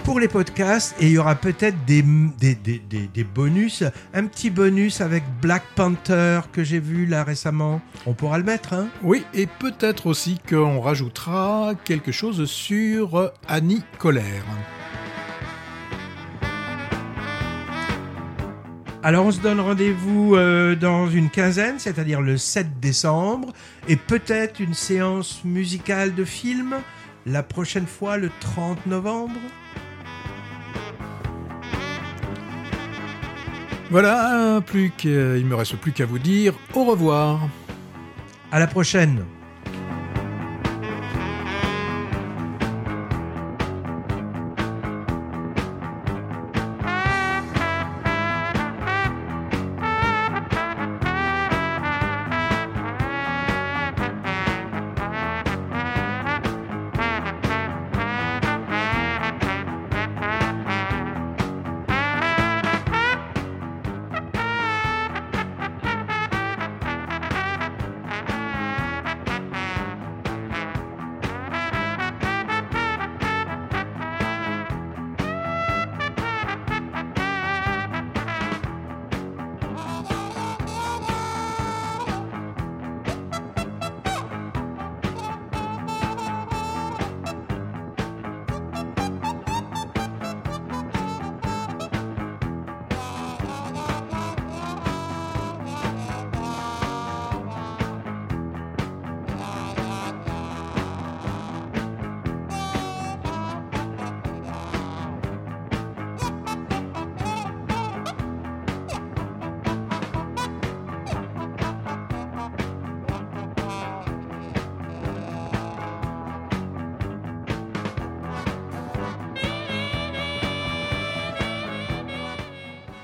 [0.07, 2.00] pour les podcasts et il y aura peut-être des,
[2.38, 3.82] des, des, des, bonus.
[4.14, 7.80] Un petit bonus avec Black Panther que j'ai vu là récemment.
[8.07, 8.86] On pourra le mettre, hein?
[9.02, 14.44] Oui, et peut-être aussi qu'on rajoutera quelque chose sur Annie Colère.
[19.02, 23.52] Alors on se donne rendez-vous euh, dans une quinzaine, c'est-à-dire le 7 décembre,
[23.88, 26.76] et peut-être une séance musicale de film
[27.26, 29.40] la prochaine fois le 30 novembre?
[33.91, 37.49] Voilà, plus il me reste plus qu'à vous dire au revoir.
[38.51, 39.24] À la prochaine.